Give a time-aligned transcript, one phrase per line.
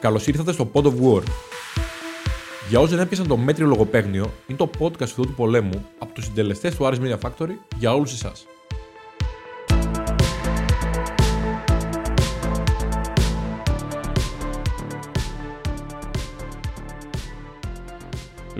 [0.00, 1.22] Καλώς ήρθατε στο Pod of War.
[2.68, 6.24] Για όσοι δεν έπιασαν το μέτριο λογοπαίγνιο, είναι το podcast του του πολέμου από τους
[6.24, 8.46] συντελεστές του Aris Media Factory για όλους εσάς.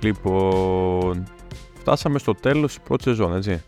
[0.02, 1.24] Λοιπόν,
[1.78, 3.62] φτάσαμε στο τέλος της πρώτης σεζόν, έτσι.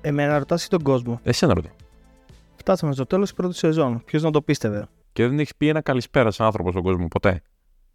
[0.00, 1.68] Εμένα ρωτάς ή τον κόσμο; Εσύ να ρωτώ.
[2.56, 4.02] Φτάσαμε στο τέλος της πρώτης σεζόν.
[4.04, 7.42] Ποιος να το πίστευε; Και δεν έχεις πει ένα καλησπέρα σε άνθρωπο στον κόσμο ποτέ.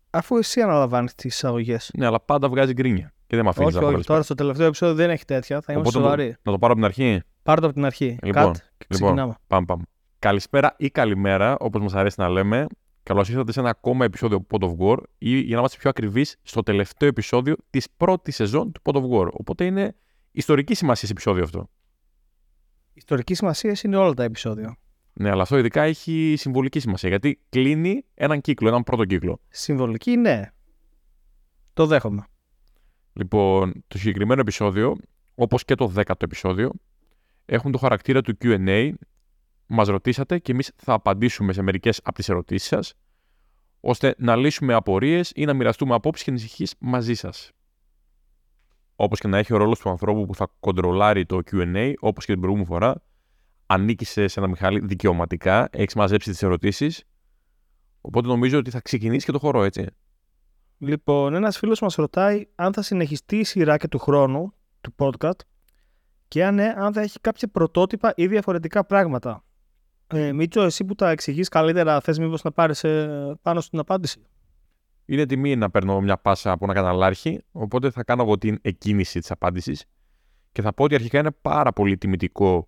[0.09, 1.91] Αφού εσύ αναλαμβάνεις τις εισαγωγές.
[1.97, 3.13] Ναι, αλλά πάντα βγάζει γκρίνια.
[3.27, 3.93] Και δεν με αφήνεις Όχι, να πω όχι.
[3.93, 4.17] καλησπέρα.
[4.17, 5.61] Τώρα στο τελευταίο επεισόδιο δεν έχει τέτοια.
[5.61, 6.35] Θα είμαστε Οπότε σοβαροί.
[6.41, 8.17] Να το πάρω από την αρχή; Πάρε το από την αρχή.
[8.23, 9.07] Λοιπόν, Κατ, και λοιπόν.
[9.09, 9.35] ξεκινάμε.
[9.47, 9.83] Πάμε, πάμε.
[10.19, 12.65] Καλησπέρα ή καλημέρα, όπως μας αρέσει να λέμε.
[13.03, 16.37] Καλώς ήρθατε σε ένα ακόμα επεισόδιο Pod of War ή για να είμαστε πιο ακριβείς,
[16.43, 19.27] στο τελευταίο επεισόδιο της πρώτης σεζόν του Pod of War.
[19.31, 19.95] Οπότε είναι
[20.31, 21.69] ιστορική σημασία επεισόδιο αυτό.
[22.93, 24.77] Ιστορική σημασία είναι όλα τα επεισόδια.
[25.17, 29.39] Ναι, αλλά αυτό ειδικά έχει συμβολική σημασία γιατί κλείνει έναν κύκλο, έναν πρώτο κύκλο.
[29.49, 30.51] Συμβολική, ναι.
[31.73, 32.25] Το δέχομαι.
[33.13, 34.95] Λοιπόν, το συγκεκριμένο επεισόδιο,
[35.35, 36.71] όπως και το δέκατο επεισόδιο,
[37.45, 38.91] έχουν το χαρακτήρα του Q&A.
[39.67, 42.93] Μας ρωτήσατε και εμείς θα απαντήσουμε σε μερικές από τις ερωτήσεις σας,
[43.79, 47.51] ώστε να λύσουμε απορίες ή να μοιραστούμε απόψεις και ανησυχίες μαζί σας.
[48.95, 52.31] Όπως και να έχει ο ρόλος του ανθρώπου που θα κοντρολάρει το Q&A, όπως και
[52.31, 53.01] την προηγούμενη φορά,
[53.65, 57.03] ανήκησε σε ένα Μιχάλη δικαιωματικά, έχεις μαζέψει τις ερωτήσεις,
[58.01, 59.85] οπότε νομίζω ότι θα ξεκινήσει και το χώρο, έτσι.
[60.77, 65.39] Λοιπόν, ένας φίλος μας ρωτάει αν θα συνεχιστεί η σειρά και του χρόνου του podcast
[66.27, 69.43] και αν ναι, αν θα έχει κάποια πρωτότυπα ή διαφορετικά πράγματα.
[70.07, 72.85] Ε, Μίτσο, εσύ που τα εξηγείς καλύτερα, θες μήπως να πάρεις
[73.41, 74.21] πάνω στην απάντηση;
[75.05, 79.19] Είναι τιμή να παίρνω μια πάσα από ένα καναλάρχη, οπότε θα κάνω εγώ την εκκίνηση
[79.19, 79.85] της απάντησης
[80.51, 82.67] και θα πω ότι αρχικά είναι πάρα πολύ τιμητικό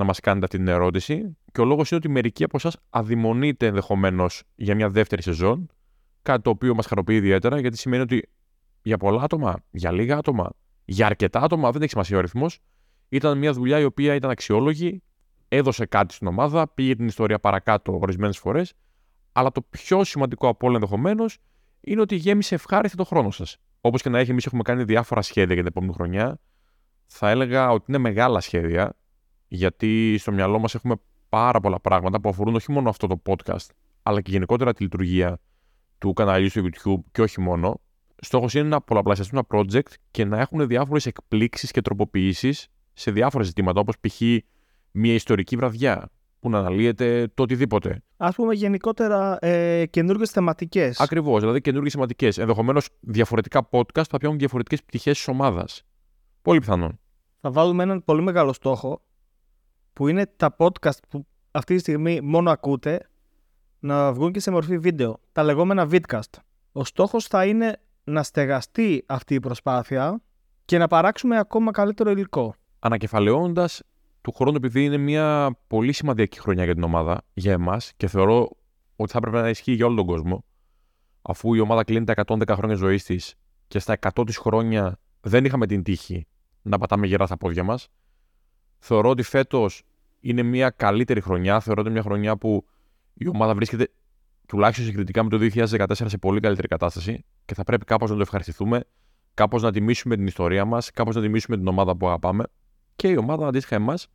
[0.00, 3.66] να μας κάνετε αυτή την ερώτηση και ο λόγος είναι ότι μερικοί από εσάς αδειμονείτε
[3.66, 5.66] ενδεχομένως για μια δεύτερη σεζόν,
[6.22, 8.28] κάτι το οποίο μας χαροποιεί ιδιαίτερα γιατί σημαίνει ότι
[8.82, 10.50] για πολλά άτομα, για λίγα άτομα,
[10.84, 12.58] για αρκετά άτομα, δεν έχει σημασία ο αριθμός,
[13.08, 15.02] ήταν μια δουλειά η οποία ήταν αξιόλογη,
[15.48, 18.72] έδωσε κάτι στην ομάδα, πήγε την ιστορία παρακάτω ορισμένες φορές,
[19.32, 21.38] αλλά το πιο σημαντικό από όλα ενδεχομένως
[21.80, 23.56] είναι ότι γέμισε ευχάριστα το χρόνο σας.
[23.80, 26.40] Όπως και να έχει, εμείς έχουμε κάνει διάφορα σχέδια για την επόμενη χρονιά.
[27.06, 28.96] Θα έλεγα ότι είναι μεγάλα σχέδια,
[29.52, 30.94] γιατί στο μυαλό μας έχουμε
[31.28, 33.66] πάρα πολλά πράγματα που αφορούν όχι μόνο αυτό το podcast,
[34.02, 35.40] αλλά και γενικότερα τη λειτουργία
[35.98, 37.80] του καναλιού στο YouTube και όχι μόνο.
[38.16, 43.44] Στόχος είναι να πολλαπλασιαστούν τα project και να έχουν διάφορες εκπλήξεις και τροποποιήσεις σε διάφορα
[43.44, 44.20] ζητήματα, όπως π.χ.
[44.90, 48.02] μια ιστορική βραδιά που να αναλύεται το οτιδήποτε.
[48.16, 51.00] Α πούμε γενικότερα ε, καινούργιες θεματικές.
[51.00, 52.28] Ακριβώς, δηλαδή καινούργιες σημαντικέ.
[52.36, 55.82] Ενδεχομένως διαφορετικά podcast θα πιάνουν διαφορετικές πτυχές της ομάδας.
[56.42, 56.98] Πολύ πιθανόν.
[57.40, 59.02] Θα βάλουμε έναν πολύ μεγάλο στόχο
[60.00, 63.08] που είναι τα podcast που αυτή τη στιγμή μόνο ακούτε
[63.78, 65.20] να βγουν και σε μορφή βίντεο.
[65.32, 66.38] Τα λεγόμενα vidcast.
[66.72, 70.20] Ο στόχος θα είναι να στεγαστεί αυτή η προσπάθεια
[70.64, 72.54] και να παράξουμε ακόμα καλύτερο υλικό.
[72.78, 73.82] Ανακεφαλαιώνοντας
[74.20, 78.50] του χρόνου, επειδή είναι μια πολύ σημαντική χρονιά για την ομάδα, για εμάς και θεωρώ
[78.96, 80.44] ότι θα έπρεπε να ισχύει για όλο τον κόσμο,
[81.22, 83.34] αφού η ομάδα κλείνει τα 110 χρόνια ζωής της
[83.68, 86.26] και στα 100 της χρόνια δεν είχαμε την τύχη
[86.62, 87.88] να πατάμε γερά στα πόδια μας.
[88.78, 89.82] Θεωρώ ότι φέτος
[90.20, 91.60] είναι μια καλύτερη χρονιά.
[91.60, 92.66] Θεωρώ ότι είναι μια χρονιά που
[93.14, 93.88] η ομάδα βρίσκεται
[94.46, 98.22] τουλάχιστον συγκριτικά με το 2014 σε πολύ καλύτερη κατάσταση και θα πρέπει κάπως να το
[98.22, 98.84] ευχαριστηθούμε,
[99.34, 102.44] κάπως να τιμήσουμε την ιστορία μας, κάπως να τιμήσουμε την ομάδα που αγαπάμε
[102.96, 104.06] και η ομάδα αντίστοιχα εμάς.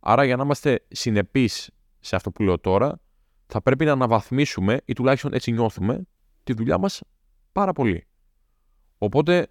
[0.00, 1.70] Άρα, για να είμαστε συνεπείς
[2.00, 3.00] σε αυτό που λέω τώρα,
[3.46, 6.06] θα πρέπει να αναβαθμίσουμε ή τουλάχιστον έτσι νιώθουμε
[6.44, 7.02] τη δουλειά μας
[7.52, 8.06] πάρα πολύ.
[8.98, 9.48] Οπότε,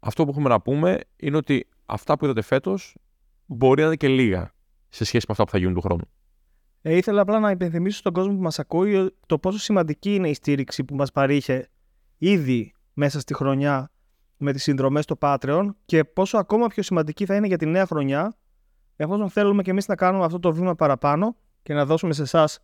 [0.00, 2.96] αυτό που έχουμε να πούμε είναι ότι αυτά που είδατε φέτος
[3.46, 4.53] μπορεί να είναι και λίγα
[4.94, 6.04] σε σχέση με αυτά που θα γίνουν του χρόνου.
[6.82, 10.34] Ε, ήθελα απλά να υπενθυμίσω στον κόσμο που μας ακούει το πόσο σημαντική είναι η
[10.34, 11.68] στήριξη που μας παρήχε
[12.18, 13.90] ήδη μέσα στη χρονιά
[14.36, 17.86] με τις συνδρομές στο Patreon και πόσο ακόμα πιο σημαντική θα είναι για τη νέα
[17.86, 18.36] χρονιά
[18.96, 22.58] εφόσον θέλουμε και εμείς να κάνουμε αυτό το βήμα παραπάνω και να δώσουμε σε εσάς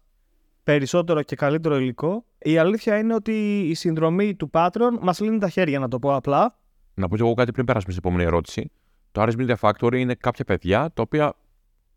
[0.62, 2.25] περισσότερο και καλύτερο υλικό.
[2.38, 6.15] Η αλήθεια είναι ότι η συνδρομή του Patreon μας λύνει τα χέρια, να το πω
[6.15, 6.59] απλά.
[6.94, 8.71] Να πω και εγώ κάτι πριν περάσουμε στην επόμενη ερώτηση.
[9.12, 11.35] Το Aris Media Factory είναι κάποια παιδιά τα οποία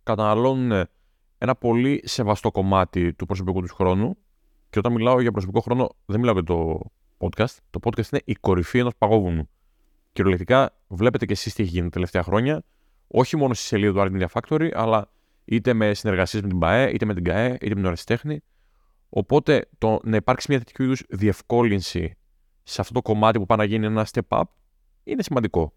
[0.03, 0.87] καταναλώνουν
[1.37, 4.17] ένα πολύ σεβαστό κομμάτι του προσωπικού τους χρόνου.
[4.69, 6.79] Και όταν μιλάω για προσωπικό χρόνο, δεν μιλάω για το
[7.17, 7.57] podcast.
[7.69, 9.49] Το podcast είναι η κορυφή ενός παγόβουνου.
[10.13, 12.63] Κυριολεκτικά, βλέπετε και εσείς τι έχει γίνει τα τελευταία χρόνια,
[13.07, 15.11] όχι μόνο στη σελίδα του Art Media Factory, αλλά
[15.45, 18.39] είτε με συνεργασίες με την ΠαΕ, είτε με την ΚαΕ, είτε με την Ορεστέχνη.
[19.09, 22.17] Οπότε το να υπάρξει μια τέτοιου είδους διευκόλυνση
[22.63, 24.43] σε αυτό το κομμάτι που πάει να γίνει ένα step up
[25.03, 25.73] είναι σημαντικό.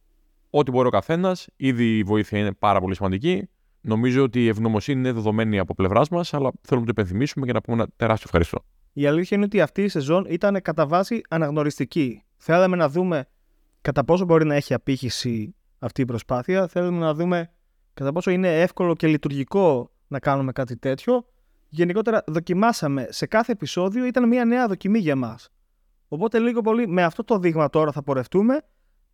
[0.50, 3.48] Ό,τι μπορεί ο καθένας, ήδη η βοήθεια είναι πάρα πολύ σημαντική.
[3.88, 7.52] Νομίζω ότι η ευγνωμοσύνη είναι δεδομένη από πλευράς μας, αλλά θέλουμε να το υπενθυμίσουμε και
[7.52, 8.64] να πούμε ένα τεράστιο ευχαριστώ.
[8.92, 12.22] η αλήθεια είναι ότι αυτή η σεζόν ήταν κατά βάση αναγνωριστική.
[12.36, 13.26] Θέλαμε να δούμε
[13.80, 16.66] κατά πόσο μπορεί να έχει απήχηση αυτή η προσπάθεια.
[16.66, 17.50] Θέλουμε να δούμε
[17.94, 21.26] κατά πόσο είναι εύκολο και λειτουργικό να κάνουμε κάτι τέτοιο.
[21.68, 23.06] Γενικότερα δοκιμάσαμε.
[23.10, 25.48] Σε κάθε επεισόδιο ήταν μια νέα δοκιμή για μας.
[26.08, 28.60] Οπότε λίγο πολύ με αυτό το δείγμα τώρα θα πορευτούμε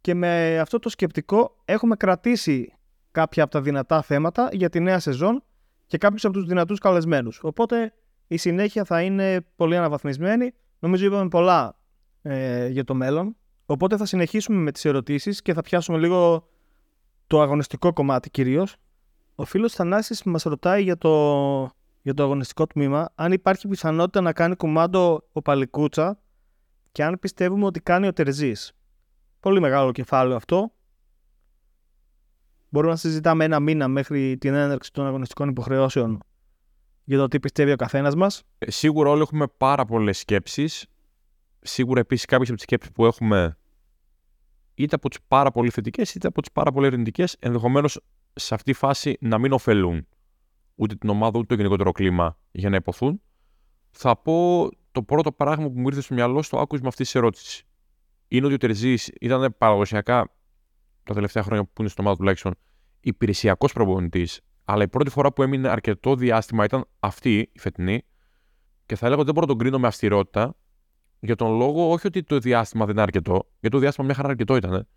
[0.00, 2.72] και με αυτό το σκεπτικό έχουμε κρατήσει
[3.12, 5.42] κάποια από τα δυνατά θέματα για τη νέα σεζόν
[5.86, 7.40] και κάποιους από τους δυνατούς καλεσμένους.
[7.42, 7.92] Οπότε
[8.26, 10.52] η συνέχεια θα είναι πολύ αναβαθμισμένη.
[10.78, 11.76] Νομίζω είπαμε πολλά
[12.22, 13.36] ε, για το μέλλον.
[13.66, 16.48] Οπότε θα συνεχίσουμε με τις ερωτήσεις και θα πιάσουμε λίγο
[17.26, 18.76] το αγωνιστικό κομμάτι κυρίως.
[19.34, 21.10] Ο φίλος Θανάσης μας ρωτάει για το,
[22.02, 26.18] για το αγωνιστικό τμήμα αν υπάρχει πιθανότητα να κάνει κουμάντο ο Παλικούτσα
[26.92, 28.72] και αν πιστεύουμε ότι κάνει ο Τερζής.
[29.40, 30.72] Πολύ μεγάλο κεφάλαιο αυτό.
[32.72, 36.22] Μπορούμε να συζητάμε ένα μήνα μέχρι την έναρξη των αγωνιστικών υποχρεώσεων
[37.04, 38.42] για το τι πιστεύει ο καθένας μας.
[38.58, 40.86] Ε, σίγουρα όλοι έχουμε πάρα πολλές σκέψεις.
[41.60, 43.56] Σίγουρα επίσης κάποιες από τις σκέψεις που έχουμε
[44.74, 48.00] είτε από τις πάρα πολύ θετικές είτε από τις πάρα πολύ αρνητικές, ενδεχομένως
[48.32, 50.06] σε αυτή τη φάση να μην ωφελούν
[50.74, 53.22] ούτε την ομάδα ούτε το γενικότερο κλίμα για να υποθούν.
[53.90, 57.62] Θα πω το πρώτο πράγμα που μου ήρθε στο μυαλό στο άκουσμα αυτής της ερώτησης.
[58.28, 60.30] Είναι ότι ο Τερζής ήταν παραδοσιακά
[61.04, 62.54] τα τελευταία χρόνια που είναι στην ομάδα τουλάχιστον
[63.00, 68.04] υπηρεσιακός προπονητής, αλλά η πρώτη φορά που έμεινε αρκετό διάστημα ήταν αυτή η φετινή.
[68.86, 70.56] Και θα έλεγα ότι δεν μπορώ να τον κρίνω με αυστηρότητα,
[71.20, 74.28] για τον λόγο όχι ότι το διάστημα δεν είναι αρκετό, γιατί το διάστημα μια χαρά
[74.28, 74.88] αρκετό ήταν.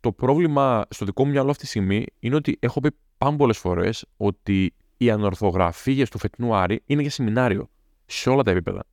[0.00, 3.58] Το πρόβλημα στο δικό μου μυαλό αυτή τη στιγμή είναι ότι έχω πει πάρα πολλές
[3.58, 7.70] φορές ότι οι ανορθογραφίε του φετινού Άρη είναι για σεμινάριο
[8.06, 8.84] σε όλα τα επίπεδα.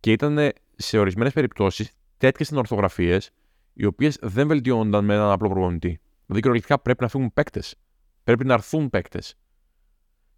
[0.00, 3.30] Και ήταν σε ορισμένες περιπτώσεις τέτοιες ανορθογραφίες
[3.78, 5.88] οι οποίες δεν βελτιώνονταν με έναν απλό προπονητή.
[6.26, 7.74] Δηλαδή, κυριολεκτικά πρέπει να φύγουν παίκτες.
[8.24, 9.34] Πρέπει να έρθουν παίκτες.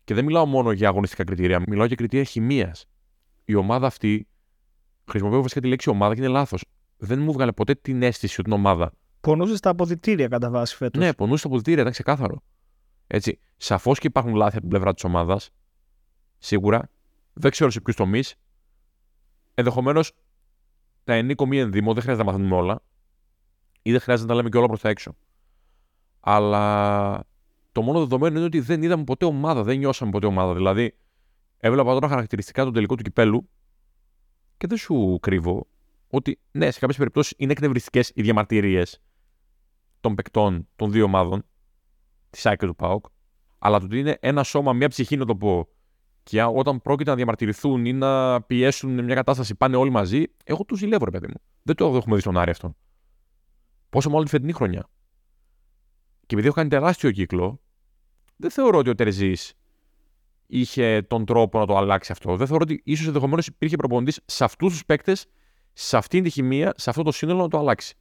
[0.05, 2.87] Και δεν μιλάω μόνο για αγωνιστικά κριτήρια, μιλάω για κριτήρια χημίας.
[3.45, 4.29] Η ομάδα αυτή,
[5.11, 6.65] χρησιμοποιώ βασικά τη λέξη ομάδα και είναι λάθος.
[6.97, 8.93] Δεν μου βγάλε ποτέ την αίσθηση ότι είναι ομάδα.
[9.21, 11.03] Πονούσε στα αποδητήρια κατά βάση φέτος.
[11.03, 12.43] Ναι, πονούσε στα αποδητήρια, ήταν ξεκάθαρο.
[13.07, 13.39] Έτσι.
[13.57, 15.51] Σαφώς και υπάρχουν λάθη από την πλευρά της ομάδας.
[16.39, 16.91] Σίγουρα.
[17.33, 18.35] Δεν ξέρω σε ποιους τομείς.
[19.55, 20.13] Ενδεχομένως
[21.05, 22.83] τα ενίκο μη ενδύμω, δεν χρειάζεται να μαθαίνουμε όλα
[23.83, 25.17] ή δεν χρειάζεται να τα λέμε και όλα προς τα έξω.
[26.21, 27.25] Αλλά
[27.73, 30.55] το μόνο δεδομένο είναι ότι δεν είδαμε ποτέ ομάδα, δεν νιώσαμε ποτέ ομάδα.
[30.55, 30.97] Δηλαδή,
[31.59, 33.49] έβλεπα τώρα χαρακτηριστικά του τελικού του κυπέλου
[34.57, 35.67] και δεν σου κρύβω
[36.11, 39.01] ότι ναι, σε κάποιες περιπτώσεις είναι εκνευριστικές οι διαμαρτυρίες
[40.01, 41.45] των παικτών των δύο ομάδων,
[42.31, 43.05] της ΣΑΚ και του ΠΑΟΚ,
[43.59, 45.69] αλλά το ότι είναι ένα σώμα, μια ψυχή να το πω,
[46.23, 50.77] και όταν πρόκειται να διαμαρτυρηθούν ή να πιέσουν μια κατάσταση, πάνε όλοι μαζί, εγώ του
[50.77, 51.41] ζηλεύω, ρε παιδί μου.
[51.63, 52.75] Δεν το έχουμε δει στον Άρη αυτό.
[53.91, 54.89] Πόσο μάλλον τη φετινή χρονιά.
[56.27, 57.61] Και επειδή έχω κάνει τεράστιο κύκλο,
[58.37, 59.55] δεν θεωρώ ότι ο Τερζής
[60.47, 62.37] είχε τον τρόπο να το αλλάξει αυτό.
[62.37, 65.27] Δεν θεωρώ ότι ίσως ενδεχομένως υπήρχε προπονητής σε αυτούς τους παίκτες,
[65.73, 67.95] σε αυτήν τη χημεία, σε αυτό το σύνολο να το αλλάξει.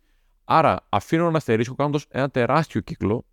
[0.44, 3.26] Άρα αφήνω ένα αστερίσκο κάνοντας ένα τεράστιο κύκλο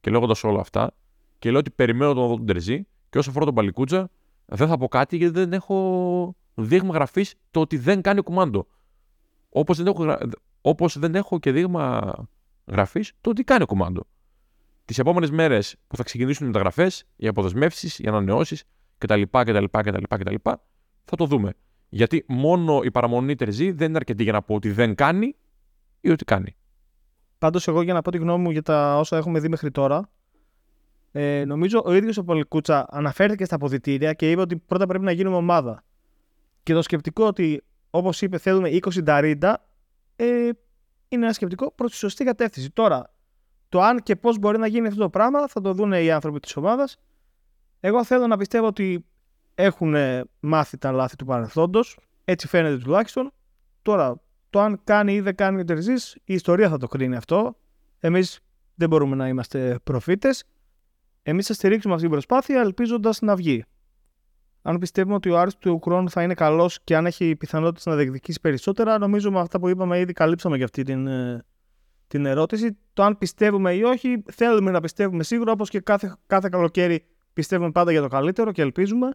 [0.00, 0.94] και λέγοντας όλα αυτά
[1.38, 4.10] και λέω ότι περιμένω τον δω τον Τερζή και όσο αφορά τον Παλικούτζα
[4.44, 8.66] δεν θα πω κάτι γιατί δεν έχω δείγμα γραφής το ότι δεν κάνει κουμάντο.
[9.48, 10.18] Όπως δεν έχω
[10.66, 12.14] Όπως δεν έχω και δείγμα
[12.66, 14.06] γραφής το ότι κάνει κουμάντο.
[14.84, 18.64] Τις επόμενες μέρες που θα ξεκινήσουν οι μεταγραφές, οι αποδεσμεύσεις, οι ανανεώσεις
[18.98, 20.34] κτλ, κτλ, κτλ, κτλ.
[21.04, 21.52] Θα το δούμε.
[21.88, 25.36] Γιατί μόνο η παραμονή τερζή δεν είναι αρκετή για να πω ότι δεν κάνει
[26.00, 26.56] ή ότι κάνει.
[27.38, 30.10] Πάντως, εγώ για να πω τη γνώμη μου για τα όσα έχουμε δει μέχρι τώρα,
[31.12, 35.12] ε, νομίζω ο ίδιος ο Πολυκούτσα αναφέρθηκε στα αποδητήρια και είπε ότι πρώτα πρέπει να
[35.12, 35.84] γίνουμε ομάδα.
[36.62, 39.64] Και το σκεπτικό ότι, όπως είπε, θέλουμε 20 νταρίντα,
[40.16, 40.48] ε,
[41.08, 42.70] είναι ένα σκεπτικό προς τη σωστή κατεύθυνση.
[42.70, 43.14] Τώρα,
[43.68, 46.40] το αν και πώς μπορεί να γίνει αυτό το πράγμα θα το δουν οι άνθρωποι
[46.40, 46.96] της ομάδας.
[47.80, 49.06] Εγώ θέλω να πιστεύω ότι
[49.54, 49.94] έχουν
[50.40, 51.98] μάθει τα λάθη του παρελθόντος.
[52.24, 53.32] Έτσι φαίνεται τουλάχιστον.
[53.82, 55.92] Τώρα, το αν κάνει ή δεν κάνει ο Τερζή,
[56.24, 57.56] η ιστορία θα το κρίνει αυτό.
[57.98, 58.40] Εμείς
[58.74, 60.44] δεν μπορούμε να είμαστε προφήτες.
[61.22, 63.64] Εμείς θα στηρίξουμε αυτή την προσπάθεια ελπίζοντας να βγει
[64.66, 67.94] αν πιστεύουμε ότι ο Άρης του χρόνου θα είναι καλός και αν έχει πιθανότητες να
[67.94, 71.44] διεκδικήσει περισσότερα, νομίζω με αυτά που είπαμε ήδη καλύψαμε για αυτή την, ε,
[72.06, 72.76] την ερώτηση.
[72.92, 77.70] Το αν πιστεύουμε ή όχι, θέλουμε να πιστεύουμε σίγουρα, όπως και κάθε, κάθε καλοκαίρι πιστεύουμε
[77.70, 79.10] πάντα για το καλύτερο και ελπίζουμε.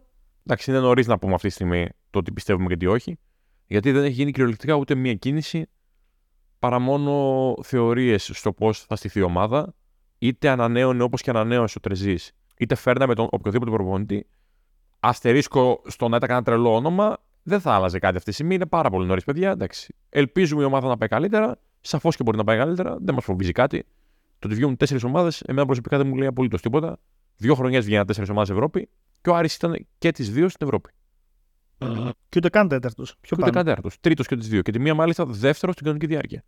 [0.46, 3.18] Εντάξει, είναι νωρίς να πούμε αυτή τη στιγμή το ότι πιστεύουμε και τι όχι,
[3.66, 5.66] γιατί δεν έχει γίνει κυριολεκτικά ούτε μία κίνηση
[6.58, 9.74] παρά μόνο θεωρίες στο πώς θα στηθεί η ομάδα,
[10.18, 14.26] είτε ανανέωνε όπως και ανανέωσε ο Τρεζής, είτε φέρναμε τον οποιοδήποτε προπονητή
[15.00, 18.54] αστερίσκο στο να ήταν κανένα τρελό όνομα, δεν θα άλλαζε κάτι αυτή τη στιγμή.
[18.54, 19.50] Είναι πάρα πολύ νωρίς, παιδιά.
[19.50, 19.94] Εντάξει.
[20.08, 21.58] Ελπίζουμε η ομάδα να πάει καλύτερα.
[21.80, 22.96] Σαφώς και μπορεί να πάει καλύτερα.
[23.00, 23.86] Δεν μας φοβίζει κάτι.
[24.38, 26.98] Το ότι βγαίνουν τέσσερις ομάδες, εμένα προσωπικά δεν μου λέει απολύτως τίποτα.
[27.36, 28.88] Δύο χρονιές βγαίνουν τέσσερις ομάδες Ευρώπη
[29.20, 30.90] και ο Άρης ήταν και τις δύο στην Ευρώπη.
[32.28, 33.16] Και ούτε καν τέταρτος.
[33.20, 33.52] Πιο Και ούτε πάνω.
[33.52, 34.00] καν τέταρτος.
[34.00, 34.62] Τρίτος και τις δύο.
[34.62, 36.44] Και τη μία μάλιστα δεύτερος στην κανονική διάρκεια.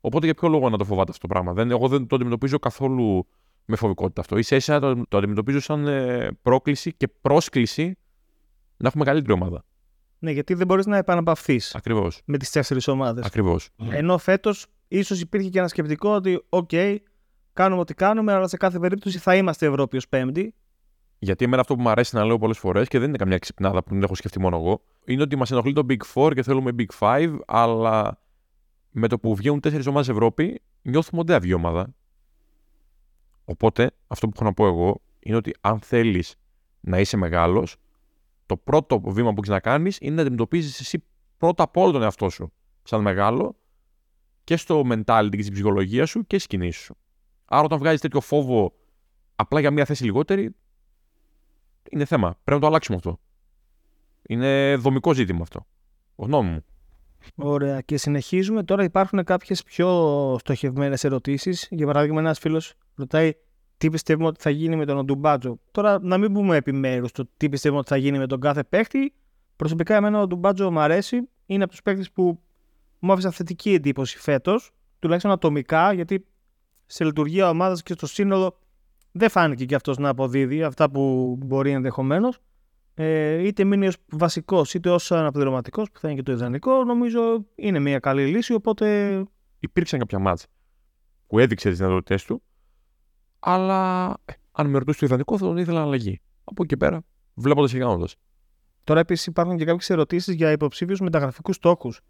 [0.00, 2.58] Οπότε για ποιο λόγο να το φοβάται αυτό το πράγμα; Δεν, εγώ δεν το αντιμετωπίζω
[2.58, 3.26] καθόλου
[3.64, 4.42] με φοβικότητα αυτό.
[4.42, 7.96] Ίσα ίσα το, το αντιμετωπίζω σαν ε, πρόκληση και πρόσκληση
[8.76, 9.64] να έχουμε καλύτερη ομάδα.
[10.18, 12.20] Ναι, γιατί δεν μπορείς να επαναπαυθείς Ακριβώς.
[12.24, 13.24] με τις τέσσερις ομάδες.
[13.24, 13.68] Ακριβώς.
[13.90, 16.70] Ενώ φέτος ίσως υπήρχε και ένα σκεπτικό ότι, οκ,
[17.52, 20.54] κάνουμε ό,τι κάνουμε, αλλά σε κάθε περίπτωση θα είμαστε Ευρώπη ως Πέμπτη.
[21.18, 23.82] Γιατί εμένα αυτό που μου αρέσει να λέω πολλές φορές και δεν είναι καμιά ξυπνάδα
[23.82, 26.70] που την έχω σκεφτεί μόνο εγώ, είναι ότι μας ενοχλεί το Big Four και θέλουμε
[26.78, 28.20] Big Five, αλλά
[28.90, 31.94] με το που βγαίνουν τέσσερις ομάδες Ευρώπη, νιώθουμε ότι δεν θα βγει ομάδα.
[33.44, 36.34] Οπότε, αυτό που έχω να πω εγώ είναι ότι αν θέλεις
[36.80, 37.76] να είσαι μεγάλος,
[38.46, 41.04] το πρώτο βήμα που έχεις να κάνεις είναι να αντιμετωπίζεις εσύ
[41.38, 43.56] πρώτα απ' όλο τον εαυτό σου σαν μεγάλο
[44.44, 46.96] και στο mentality και στην ψυχολογία σου και στι κινήσει σου.
[47.44, 48.72] Άρα, όταν βγάζεις τέτοιο φόβο
[49.36, 50.54] απλά για μία θέση λιγότερη,
[51.90, 52.30] είναι θέμα.
[52.30, 53.20] Πρέπει να το αλλάξουμε αυτό.
[54.22, 55.66] Είναι δομικό ζήτημα αυτό.
[56.16, 56.64] Γνώμη μου.
[57.34, 57.80] Ωραία.
[57.80, 58.62] Και συνεχίζουμε.
[58.62, 59.88] Τώρα υπάρχουν κάποιες πιο
[60.38, 61.68] στοχευμένες ερωτήσεις.
[61.70, 63.32] Για παράδειγμα, ένας φίλος ρωτάει
[63.76, 67.48] τι πιστεύουμε ότι θα γίνει με τον Οντουμπάτζο; Τώρα, να μην πούμε επιμέρους το τι
[67.48, 69.12] πιστεύουμε ότι θα γίνει με τον κάθε παίχτη.
[69.56, 71.28] Προσωπικά, εμένα ο Οντουμπάτζο μου αρέσει.
[71.46, 72.40] Είναι από τους παίχτε που
[72.98, 76.26] μου άφησαν θετική εντύπωση φέτος, τουλάχιστον ατομικά, γιατί
[76.86, 78.58] σε λειτουργία ομάδας και στο σύνολο
[79.12, 82.38] δεν φάνηκε και αυτός να αποδίδει αυτά που μπορεί ενδεχομένως.
[82.94, 87.44] Ε, είτε μείνει ως βασικός είτε ως αναπληρωματικός, που θα είναι και το ιδανικό, νομίζω
[87.54, 88.52] είναι μια καλή λύση.
[88.52, 89.18] Οπότε
[89.64, 90.46] Υπήρξαν κάποια μάτς
[91.26, 92.42] που έδειξε τις δυνατότητέ του,
[93.38, 96.20] αλλά ε, αν με ρωτήσει το ιδανικό θα τον ήθελα αλλαγή.
[96.44, 97.02] Από εκεί και πέρα,
[97.34, 98.16] βλέποντας και κάνοντας.
[98.84, 102.00] τώρα επίσης υπάρχουν και κάποιες ερωτήσεις για υποψήφιους μεταγραφικούς στόχους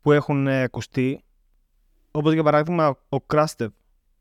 [0.00, 1.24] που έχουν ε, ακουστεί.
[2.10, 3.70] Όπως για παράδειγμα ο Κράστεβ.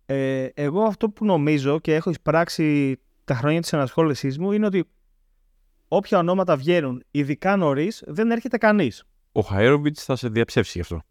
[0.06, 4.90] Ε, εγώ αυτό που νομίζω και έχω εισπράξει τα χρόνια της ενασχόλησή μου είναι ότι
[5.96, 9.04] όποια ονόματα βγαίνουν, ειδικά νωρίς, δεν έρχεται κανείς.
[9.32, 11.02] Ο Χαέροβιτ θα σε διαψεύσει γι' αυτό.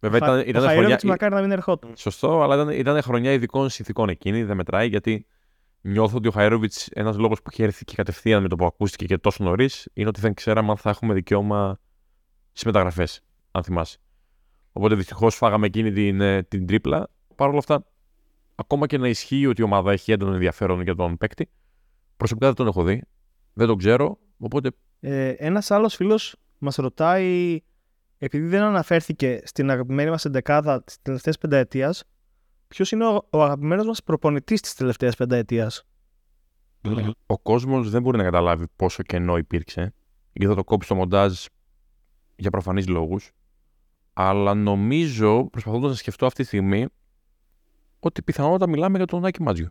[0.00, 0.68] Βέβαια ήταν, Ο ήταν χρονιά.
[0.68, 1.92] Χαϊρόβιτς μακάρι να μην ερχόταν.
[1.96, 5.26] Σωστό, αλλά ήταν, ήταν χρονιά ειδικών συνθηκών εκείνη, δεν μετράει, γιατί
[5.80, 9.04] νιώθω ότι ο Χαέροβιτ, ένας λόγος που είχε έρθει και κατευθείαν με το που ακούστηκε
[9.04, 11.78] και τόσο νωρίς, είναι ότι δεν ξέραμε αν θα έχουμε δικαίωμα
[12.50, 13.98] στις μεταγραφές, αν θυμάσαι.
[14.72, 17.10] Οπότε δυστυχώς φάγαμε εκείνη την, ε, την τρίπλα.
[17.34, 17.84] Παρ' όλα αυτά,
[18.54, 21.50] ακόμα και να ισχύει ότι η ομάδα έχει έντονο ενδιαφέρον για τον παίκτη,
[22.16, 23.02] προσωπικά δεν τον έχω δει.
[23.60, 24.18] Δεν τον ξέρω.
[24.38, 27.60] Οπότε Ε, ένας άλλος φίλος μας ρωτάει,
[28.18, 32.04] επειδή δεν αναφέρθηκε στην αγαπημένη μας εντεκάδα της τελευταίας πενταετίας,
[32.68, 35.86] ποιος είναι ο, ο αγαπημένος μας προπονητής της τελευταίας πενταετίας;
[37.26, 39.92] ο κόσμος δεν μπορεί να καταλάβει πόσο κενό υπήρξε
[40.32, 41.44] γιατί θα το κόψει στο μοντάζ
[42.36, 43.30] για προφανείς λόγους
[44.12, 46.86] αλλά νομίζω, προσπαθώντας να σκεφτώ αυτή τη στιγμή
[48.00, 49.68] ότι πιθανότατα μιλάμε για τον Άκη Μάτζιο.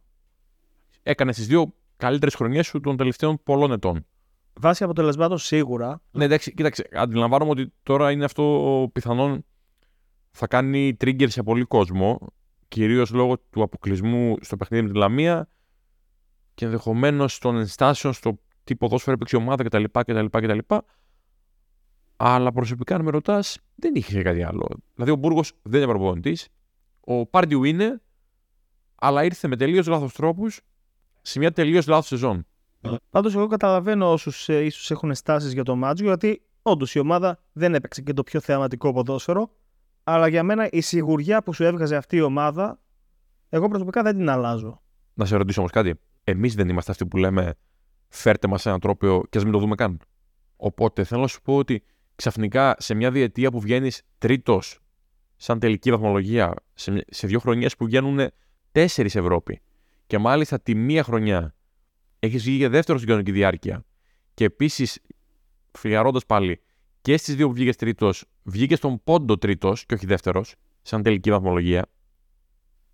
[1.03, 4.06] Έκανε τις δύο καλύτερες χρονιές σου των τελευταίων πολλών ετών.
[4.60, 6.89] Βάσει αποτελεσμάτων σίγουρα, Ναι, εντάξει, κοίταξε.
[6.94, 9.46] Αντιλαμβάνομαι ότι τώρα είναι αυτό πιθανόν
[10.32, 12.20] θα κάνει trigger σε πολύ κόσμο.
[12.68, 15.48] Κυρίως λόγω του αποκλεισμού στο παιχνίδι με τη Λαμία
[16.53, 19.84] και ενδεχομένως των ενστάσεων στο τι ποδόσφαιρο έπαιξε η ομάδα κτλ.
[19.84, 20.58] κτλ, κτλ.
[22.18, 24.68] Αλλά προσωπικά, αν με ρωτάς, δεν είχε κάτι άλλο.
[24.94, 26.48] Δηλαδή, ο Μπούργος δεν είναι προπονητής.
[27.00, 28.01] Ο Πάρντιου είναι,
[28.96, 30.62] αλλά ήρθε με τελείως λάθος τρόπους
[31.21, 32.45] σε μια τελείως λάθος σεζόν.
[33.09, 37.39] πάντως εγώ καταλαβαίνω όσους ε, ίσως έχουν στάσεις για το Μάτζιο, γιατί όντως η ομάδα
[37.51, 39.51] δεν έπαιξε και το πιο θεαματικό ποδόσφαιρο,
[40.03, 42.81] αλλά για μένα η σιγουριά που σου έβγαζε αυτή η ομάδα,
[43.49, 44.81] εγώ προσωπικά δεν την αλλάζω.
[45.13, 45.95] Να σε ρωτήσω όμως κάτι.
[46.23, 47.53] Εμείς δεν είμαστε αυτοί που λέμε
[48.07, 49.99] φέρτε μας έναν τρόπο και ας μην το δούμε καν.
[50.55, 51.83] Οπότε θέλω να σου πω ότι
[52.15, 54.79] ξαφνικά σε μια διετία που βγαίνεις τρίτος
[55.35, 58.19] σαν τελική βαθμολογία, σε, μια- σε δύο χρονιές που βγαίνουν
[58.71, 59.61] τέσσερις Ευρώπη
[60.10, 61.56] και μάλιστα τη μία χρονιά
[62.20, 63.86] έχεις βγει για δεύτερο στην κανονική διάρκεια
[64.34, 65.01] και επίσης
[65.72, 66.62] φυγαρώντα πάλι
[67.01, 71.32] και στις δύο που βγήκες τρίτος, βγήκες στον πόντο τρίτος και όχι δεύτερος, σαν τελική
[71.32, 71.86] βαθμολογία.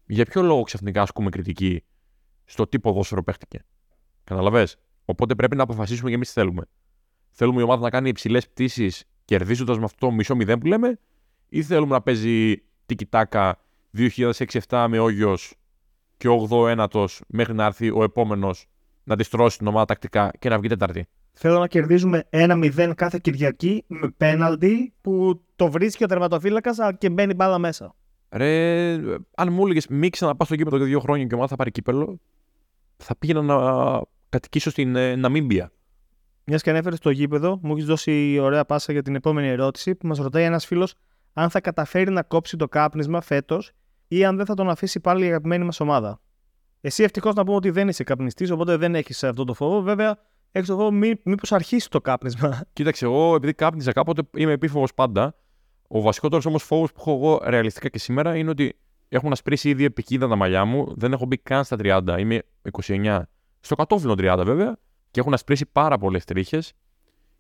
[0.05, 1.83] Για ποιο λόγο ξαφνικά ασκούμε κριτική
[2.45, 3.65] στο τι ποδόσφαιρο παίχτηκε;
[4.23, 4.67] Καταλαβέ.
[5.05, 6.63] Οπότε πρέπει να αποφασίσουμε και εμείς τι θέλουμε.
[7.29, 10.99] Θέλουμε η ομάδα να κάνει υψηλές πτήσεις κερδίζοντας με αυτό το μισό μηδέν που λέμε,
[11.49, 13.51] ή θέλουμε να παίζει τiki-taka
[13.97, 15.55] 2006-7 με όγιος
[16.17, 18.67] και 8ο-ένατο μέχρι να έρθει ο επόμενος
[19.03, 21.07] να τη στρώσει την ομάδα τακτικά και να βγει Τετάρτη.
[21.33, 27.33] Θέλω να κερδίζουμε 1-0 κάθε Κυριακή με πέναλτι που το βρίσκει ο τερματοφύλακας και μπαίνει
[27.33, 27.95] μπάλα μέσα.
[28.29, 28.93] Ρε,
[29.35, 31.71] αν μου έλεγες μην ξαναπάς στο κήπεδο για δύο χρόνια και η ομάδα θα πάρει
[31.71, 32.19] κύπελο,
[32.97, 35.71] θα πήγαινα να κατοικήσω στην ε, Ναμίμπια.
[36.43, 40.07] Μιας και ανέφερες στο γήπεδο, μου έχεις δώσει ωραία πάσα για την επόμενη ερώτηση που
[40.07, 40.95] μας ρωτάει ένας φίλος
[41.33, 43.71] αν θα καταφέρει να κόψει το κάπνισμα φέτος
[44.07, 46.19] ή αν δεν θα τον αφήσει πάλι η αγαπημένη μας ομάδα.
[46.81, 49.81] Εσύ ευτυχώς να πούμε ότι δεν είσαι καπνιστής, οπότε δεν έχεις αυτό το φόβο.
[49.81, 50.17] Βέβαια,
[50.51, 50.91] έξω εγώ
[51.23, 52.61] μήπως αρχίσει το κάπνισμα.
[52.73, 55.35] Κοίταξε, εγώ επειδή κάπνιζα κάποτε είμαι επίφοβος πάντα.
[55.87, 59.83] Ο βασικότερος όμως φόβος που έχω εγώ ρεαλιστικά και σήμερα είναι ότι έχουν ασπρίσει ήδη
[59.83, 60.93] επικίνδυνα τα μαλλιά μου.
[60.95, 62.15] Δεν έχω μπει καν στα 30.
[62.19, 63.21] Είμαι 29.
[63.59, 64.77] Στο κατόφλινο 30 βέβαια.
[65.11, 66.73] Και έχουν ασπρίσει πάρα πολλές τρίχες.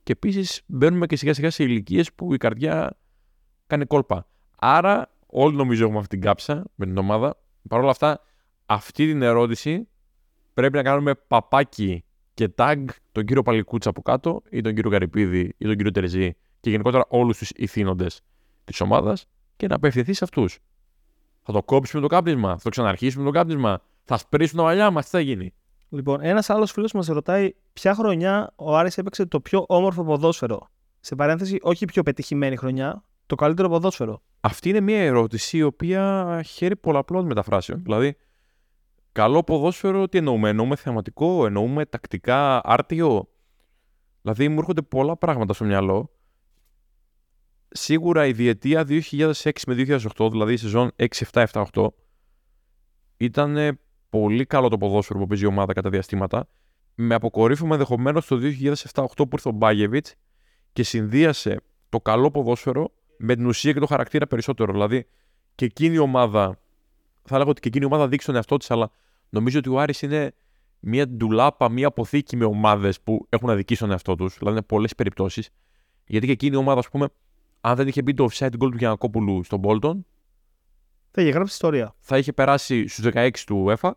[0.03, 2.97] Και επίσης μπαίνουμε και σιγά σιγά σε ηλικίες που η καρδιά
[3.67, 4.27] κάνει κόλπα.
[4.55, 7.37] Άρα, όλοι νομίζω έχουμε αυτή την κάψα με την ομάδα.
[7.67, 8.21] Παρ' όλα αυτά,
[8.65, 9.87] αυτή την ερώτηση
[10.53, 15.53] πρέπει να κάνουμε παπάκι και tag τον κύριο Παλικούτσα από κάτω ή τον κύριο Καρυπίδη
[15.57, 18.21] ή τον κύριο Τερζή και γενικότερα όλους τους ηθήνοντες
[18.63, 19.25] της ομάδας
[19.55, 20.59] και να απευθυνθεί σε αυτούς.
[21.43, 25.03] Θα το κόψουμε το κάπνισμα, θα το ξαναρχίσουμε το κάπνισμα, θα σπρίσουν τα μαλλιά μας,
[25.03, 25.53] τι θα γίνει;
[25.89, 30.69] Λοιπόν, ένας άλλος φίλος μας ρωτάει ποια χρονιά ο Άρης έπαιξε το πιο όμορφο ποδόσφαιρο.
[30.99, 34.21] Σε παρένθεση, όχι η πιο πετυχημένη χρονιά, το καλύτερο ποδόσφαιρο.
[34.45, 37.83] Αυτή είναι μια ερώτηση η οποία χαίρει πολλαπλών μεταφράσεων.
[37.83, 38.15] Δηλαδή,
[39.11, 43.27] καλό ποδόσφαιρο τι εννοούμε, εννοούμε θεματικό, εννοούμε τακτικά άρτιο.
[44.21, 46.11] Δηλαδή, μου έρχονται πολλά πράγματα στο μυαλό.
[47.69, 49.73] Σίγουρα η διετία 2006 με
[50.17, 50.91] 2008, δηλαδή η σεζόν
[51.31, 51.87] 6-7-7-8,
[53.17, 56.47] ήταν πολύ καλό το ποδόσφαιρο που παίζει η ομάδα κατά διαστήματα.
[56.95, 58.39] Με αποκορύφωμα ενδεχομένως το
[58.93, 60.15] 2007-8 που ήρθε ο Μπάγεβιτς
[60.73, 64.71] και συνδύασε το καλό ποδόσφαιρο με την ουσία και το χαρακτήρα περισσότερο.
[64.71, 65.07] Δηλαδή
[65.55, 66.59] και εκείνη η ομάδα,
[67.23, 68.91] θα λέγω ότι και εκείνη η ομάδα δείξει τον εαυτό της, αλλά
[69.29, 70.33] νομίζω ότι ο Άρης είναι
[70.79, 74.37] μια ντουλάπα, μια αποθήκη με ομάδες που έχουν αδικήσει τον εαυτό τους.
[74.37, 75.49] Δηλαδή είναι πολλές περιπτώσεις.
[76.05, 77.07] Γιατί και εκείνη η ομάδα, ας πούμε,
[77.61, 79.99] αν δεν είχε μπει το offside goal του Γιανακόπουλου στον Bolton,
[81.11, 81.95] θα είχε γράψει ιστορία.
[81.99, 83.91] Θα είχε περάσει στους 16 του UEFA.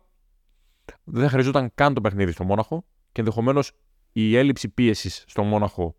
[1.03, 3.71] Δεν θα χρειαζόταν καν το παιχνίδι στο Μόναχο και ενδεχομένως
[4.11, 5.95] η έλλειψη πίεσης στο Μόναχο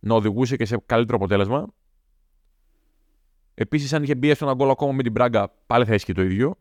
[0.00, 1.66] να οδηγούσε και σε καλύτερο αποτέλεσμα.
[3.54, 6.58] Επίσης, αν είχε μπει στον γκολ ακόμα με την Μπράγκα, πάλι θα ίσχυε το ίδιο.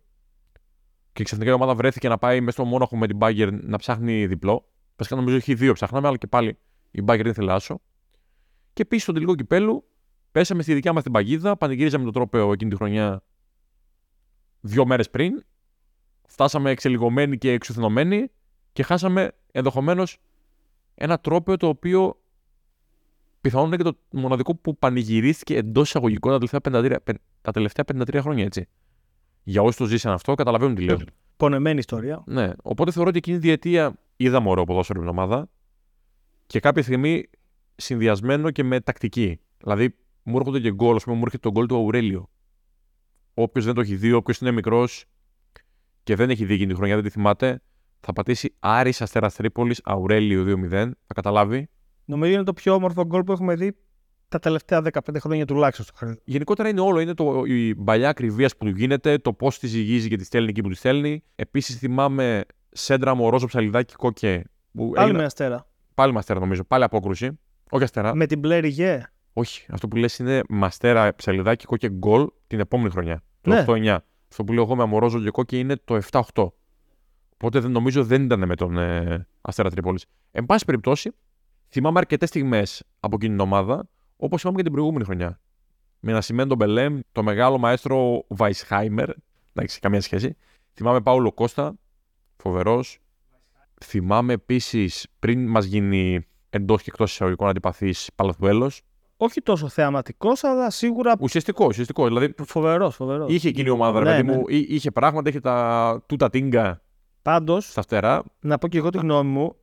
[1.14, 4.28] Και ξαφνικά η ομάδα βρέθηκε να πάει μέσα στο Μόναχο με την Μπάγκερ να ψάχνει
[4.28, 4.70] διπλό.
[4.96, 6.58] Βασικά νομίζω έχει δύο ψάχναμε, αλλά και πάλι
[6.92, 7.82] η Μπάγκερ δεν ήθελε άσο.
[8.74, 9.88] Και επίσης στο τελικό κυπέλου
[10.32, 13.24] πέσαμε στη δικιά μας την παγίδα, πανηγύριζαμε το τρόπεο εκείνη τη χρονιά
[14.60, 15.44] δύο μέρες πριν.
[16.28, 18.32] Φτάσαμε εξελιγωμένοι και εξουθενωμένοι
[18.72, 20.18] και χάσαμε ενδεχομένως
[20.96, 22.23] ένα τρόπεο το οποίο
[23.44, 28.18] πιθανόν είναι και το μοναδικό που πανηγυρίστηκε εντός εισαγωγικών τα τελευταία 53, τα τελευταία 53
[28.22, 28.68] χρόνια, έτσι.
[29.44, 30.98] Για όσοι το ζήσαν αυτό, καταλαβαίνουν τι λέω.
[31.38, 32.24] Πονεμένη ιστορία.
[32.26, 32.52] Ναι.
[32.62, 35.50] Οπότε θεωρώ ότι εκείνη τη διετία είδαμε ωραίο ποδόσφαιρο την ομάδα
[36.46, 37.30] και κάποια στιγμή
[37.76, 39.40] συνδυασμένο και με τακτική.
[39.58, 42.30] Δηλαδή, μου έρχονται και γκολ, ας πούμε, μου έρχεται το γκολ του Αουρέλιο.
[43.34, 45.06] Όποιος δεν το έχει δει, όποιος είναι μικρός
[46.04, 47.62] και δεν έχει δει εκείνη τη χρονιά, δεν τη θυμάται,
[48.00, 50.70] θα πατήσει Άρης Αστέρας Τρίπολης Αουρέλιο 2-0.
[51.06, 51.70] Θα καταλάβει
[52.06, 53.76] Νομίζω είναι το πιο όμορφο γκολ που έχουμε δει
[54.34, 56.16] τα τελευταία 15 χρόνια τουλάχιστον στο χρόνο.
[56.24, 57.00] Γενικότερα είναι όλο.
[57.00, 60.62] Είναι το, η παλιά ακριβία που γίνεται, το πώς τη ζυγίζει και τη στέλνει εκεί
[60.62, 61.24] που τη στέλνει.
[61.36, 64.44] Επίσης θυμάμαι σέντρα μου ρόζο ψαλιδάκι κόκε.
[64.72, 65.20] Που πάλι έγινα...
[65.20, 65.68] με αστέρα.
[65.94, 66.64] Πάλι με αστέρα νομίζω.
[66.64, 67.40] Πάλι απόκρουση.
[67.70, 68.16] Όχι αστέρα.
[68.16, 69.04] Με την μπλε ριγέ.
[69.34, 69.66] Όχι.
[69.72, 73.24] Αυτό που λες είναι μαστέρα ψαλιδάκι κόκε γκολ την επόμενη χρονιά.
[73.42, 73.66] Το ναι.
[73.68, 73.98] 8-9.
[74.30, 76.48] Αυτό που λέω εγώ με αμορόζο και κόκε είναι το 7-8.
[77.34, 80.06] Οπότε νομίζω δεν ήταν με τον ε, Αστέρα Τρίπολης.
[80.32, 81.12] Εν πάση περιπτώσει,
[81.74, 85.40] Θυμάμαι αρκετές στιγμές από εκείνη την ομάδα, όπως θυμάμαι και την προηγούμενη χρονιά.
[86.00, 89.10] Με ένα σημείο τον Μπελέμ, το μεγάλο μαέστρο Βαϊσχάιμερ.
[89.54, 90.36] Εντάξει, καμία σχέση.
[90.74, 91.76] Θυμάμαι Πάουλο Κώστα,
[92.38, 93.00] φοβερός.
[93.84, 98.82] Θυμάμαι επίσης πριν μας γίνει εντός και εκτός εισαγωγικών αντιπαθής Παλαθουέλος.
[99.18, 101.16] Όχι τόσο θεαματικός, αλλά σίγουρα.
[101.20, 102.08] Ουσιαστικό, ουσιαστικό.
[102.08, 103.32] Δηλαδή, φοβερός, φοβερός.
[103.32, 104.38] Είχε εκείνη η ομάδα, ναι, δηλαδή ναι.
[104.38, 106.82] μου, είχε πράγματα, είχε τα τούτα τίνγκα.
[107.22, 108.24] Πάντως, στα φτερά.
[108.40, 109.56] Να πω και εγώ τη γνώμη μου,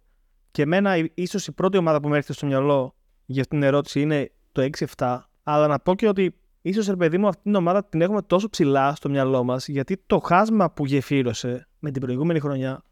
[0.50, 2.94] και εμένα, ίσως η πρώτη ομάδα που με έρχεται στο μυαλό
[3.26, 5.18] για αυτήν την ερώτηση είναι το 6-7.
[5.42, 8.48] Αλλά να πω και ότι ίσως ρε παιδί μου αυτή την ομάδα την έχουμε τόσο
[8.48, 12.82] ψηλά στο μυαλό μας, γιατί το χάσμα που γεφύρωσε με την προηγούμενη χρονιά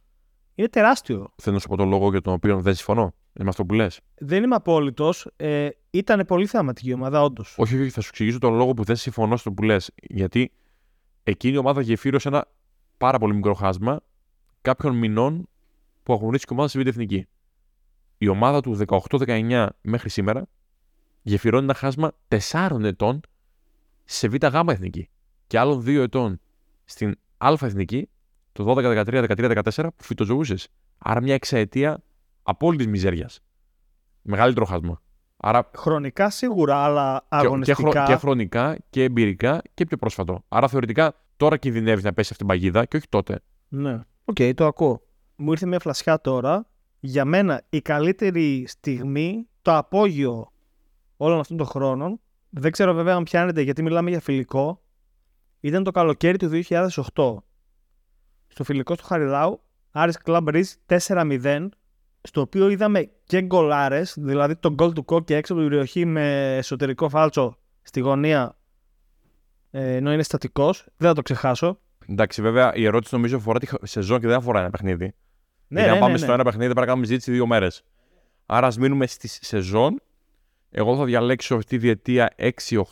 [0.55, 1.33] είναι τεράστιο.
[1.37, 3.15] Θέλω να σου πω τον λόγο για τον οποίο δεν συμφωνώ.
[3.41, 4.01] Είναι αυτό που λες.
[4.15, 5.31] Δεν είμαι απόλυτος.
[5.37, 7.55] Ε, ήταν πολύ θεαματική η ομάδα, όντως.
[7.59, 9.91] Όχι, όχι, θα σου εξηγήσω τον λόγο που δεν συμφωνώ στο που λες.
[10.03, 10.53] Γιατί
[11.23, 12.47] εκείνη η ομάδα γεφύρωσε ένα
[12.97, 14.01] πάρα πολύ μικρό χάσμα
[14.61, 15.49] κάποιων μηνών
[16.03, 17.27] που αγωνίστηκε η ομάδα στη Β' Εθνική
[18.19, 20.49] η ομάδα του 18-19 μέχρι σήμερα
[21.23, 22.13] γεφυρώνει ένα χάσμα
[22.51, 23.21] 4 ετών
[24.05, 25.09] σε ΒΓ εθνική
[25.47, 26.41] και άλλων 2 ετών
[26.85, 28.09] στην Α εθνική
[28.53, 30.69] το 12-13, 13-14 που φυτοζωούσες.
[30.99, 32.03] Άρα μια εξαετία
[32.43, 33.41] απόλυτης μιζέριας.
[34.23, 35.03] Μεγαλύτερο χάσμα.
[35.37, 35.71] Άρα...
[35.77, 38.05] Χρονικά σίγουρα, αλλά αγωνιστικά.
[38.05, 40.45] Και, και, χρονικά και εμπειρικά και πιο πρόσφατο.
[40.49, 43.41] Άρα θεωρητικά τώρα κινδυνεύεις να πέσει αυτήν την παγίδα και όχι τότε.
[43.69, 44.01] Ναι.
[44.25, 45.03] Οκ, okay, το ακούω.
[45.37, 46.67] Μου ήρθε μια φλασιά τώρα
[47.01, 50.53] για μένα η καλύτερη στιγμή, το απόγειο
[51.17, 54.83] όλων αυτών των χρόνων, δεν ξέρω βέβαια αν πιάνετε γιατί μιλάμε για φιλικό,
[55.61, 57.37] ήταν το καλοκαίρι του 2008.
[58.49, 61.69] Στο φιλικό του Χαριλάου, Άρης Κλαμπ Μπριζ 4-0,
[62.23, 66.57] στο οποίο είδαμε και γκολάρες, δηλαδή το γκολ του Κόκκι έξω από την περιοχή με
[66.57, 68.59] εσωτερικό φάλτσο στη γωνία,
[69.71, 70.87] ε, ενώ είναι στατικός.
[70.97, 71.81] Δεν θα το ξεχάσω.
[72.09, 75.15] Εντάξει, βέβαια η ερώτηση νομίζω αφορά τη σεζόν και δεν αφορά ένα παιχνίδι.
[75.69, 76.33] Ναι, Γιατί αν ναι, πάμε ναι, στο ναι.
[76.33, 77.83] ένα παιχνίδι πρέπει να κάνουμε συζήτηση δύο μέρες.
[78.47, 80.03] Άρα ας μείνουμε στη σεζόν.
[80.71, 82.83] Εγώ θα διαλέξω αυτή τη διετία 6-8.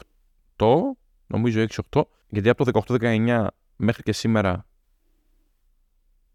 [1.26, 2.02] Νομίζω 6-8.
[2.28, 4.66] Γιατί από το 18-19 μέχρι και σήμερα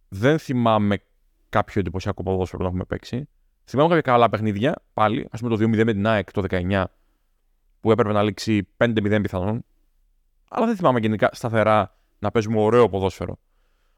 [0.10, 1.04] δεν θυμάμαι
[1.50, 3.28] κάποιο εντυπωσιακό ποδόσφαιρο να έχουμε παίξει.
[3.66, 5.28] Θυμάμαι κάποια καλά παιχνίδια πάλι.
[5.32, 6.84] Α πούμε το 2-0 με την ΑΕΚ το 19
[7.80, 9.66] που έπρεπε να λήξει 5-0 πιθανόν.
[10.50, 13.40] Αλλά δεν θυμάμαι γενικά σταθερά να παίζουμε ωραίο ποδόσφαιρο.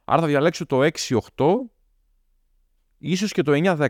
[0.06, 0.90] Άρα θα διαλέξω το
[1.36, 1.46] 6-8
[3.04, 3.88] ίσως και το 9-10.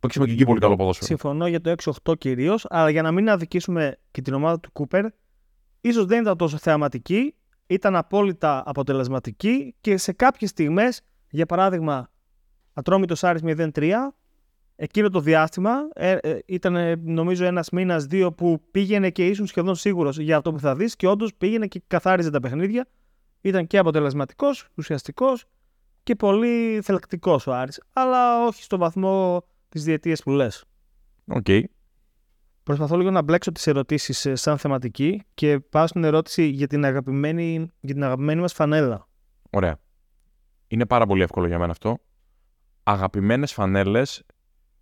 [0.00, 1.06] Παίξαμε και εκεί πολύ καλό ποδόσφαιρο.
[1.06, 5.06] Συμφωνώ για το 6-8 κυρίως, αλλά για να μην αδικήσουμε και την ομάδα του Κούπερ,
[5.80, 7.34] ίσως δεν ήταν τόσο θεαματική,
[7.66, 12.10] ήταν απόλυτα αποτελεσματική και σε κάποιες στιγμές, για παράδειγμα,
[12.72, 13.92] Ατρόμητος Άρης 0-3,
[14.76, 19.46] εκείνο το διάστημα ε, ε, ήταν ε, νομίζω ένας μήνας, δύο που πήγαινε και ήσουν
[19.46, 22.86] σχεδόν σίγουρος για αυτό που θα δεις και όντως πήγαινε και καθάριζε τα παιχνίδια.
[23.40, 25.46] Ήταν και αποτελεσματικός, ουσιαστικός
[26.04, 30.64] και πολύ θελκτικός ο Άρης, αλλά όχι στο βαθμό της διετίας που λες.
[31.26, 31.46] Οκ.
[32.62, 36.84] Προσπαθώ λίγο να μπλέξω τις ερωτήσεις ε, σαν θεματική και πάω στην ερώτηση για την
[36.84, 39.08] αγαπημένη, για την αγαπημένη μας φανέλα.
[39.50, 39.78] Ωραία.
[40.66, 41.98] Είναι πάρα πολύ εύκολο για μένα αυτό.
[42.82, 44.22] Αγαπημένες φανέλες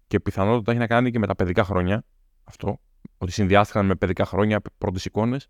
[0.07, 2.05] και πιθανότατα έχει να κάνει και με τα παιδικά χρόνια.
[2.45, 2.81] Αυτό.
[3.19, 5.49] Ότι συνδυάστηκαν με παιδικά χρόνια, πρώτες εικόνες.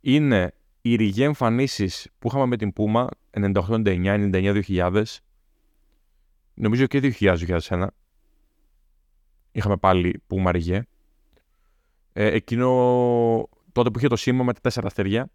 [0.00, 0.54] Είναι
[0.86, 5.02] οι ρηγέ εμφανίσεις που είχαμε με την Πούμα 98-99, 99-2000.
[6.54, 7.86] Νομίζω και 2000-2001.
[9.52, 10.82] Είχαμε πάλι Πούμα ρηγέ.
[12.12, 12.68] Ε, εκείνο
[13.72, 15.30] τότε που είχε το σήμα με τα τέσσερα αστέρια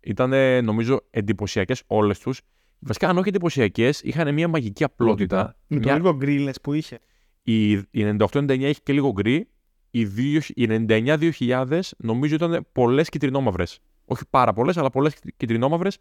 [0.00, 2.40] ήταν νομίζω εντυπωσιακές όλες τους.
[2.78, 5.56] Βασικά, αν όχι εντυπωσιακές, είχαν μια μαγική απλότητα.
[5.66, 6.98] Με το Μια- λίγο γκρίλες που είχε.
[7.42, 9.48] η, η 98-99 έχει και λίγο γκρι.
[9.90, 13.80] Η, δύο- η 99-2000 νομίζω ήταν πολλές κυτρινόμαυρες.
[14.06, 15.98] Όχι πάρα πολλές, αλλά πολλές κυτρινόμαυρες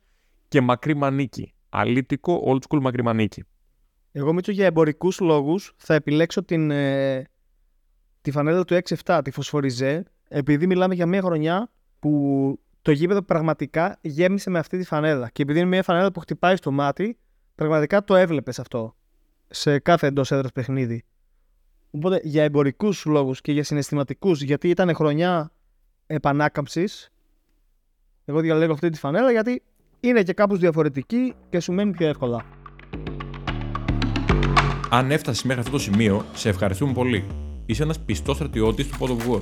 [0.48, 1.54] και μακρύ μανίκι.
[1.70, 3.44] Αλήτικο, old school μακρύ μανίκι.
[4.12, 7.24] Εγώ Μίτσο για εμπορικούς λόγους θα επιλέξω την, ε,
[8.22, 13.98] τη φανέλα του 6-7, τη Φωσφοριζέ, επειδή μιλάμε για μια χρονιά που το γήπεδο πραγματικά
[14.02, 15.30] γέμισε με αυτή τη φανέλα.
[15.30, 17.18] Και επειδή είναι μια φανέλα που χτυπάει στο μάτι,
[17.56, 18.96] πραγματικά το έβλεπες αυτό
[19.48, 21.04] σε κάθε εντός έδρας παιχνίδι.
[21.92, 25.52] Οπότε για εμπορικούς λόγους και για συναισθηματικούς, γιατί ήταν χρονιά
[26.08, 27.12] επανάκαμψης,
[28.26, 29.62] εγώ διαλέγω αυτή τη φανέλα γιατί
[30.00, 32.46] είναι και κάπως διαφορετική και σου μένει πιο εύκολα.
[34.90, 37.26] Αν έφτασες μέχρι αυτό το σημείο, σε ευχαριστούμε πολύ.
[37.66, 39.42] Είσαι ένας πιστός στρατιώτης του Pod of War.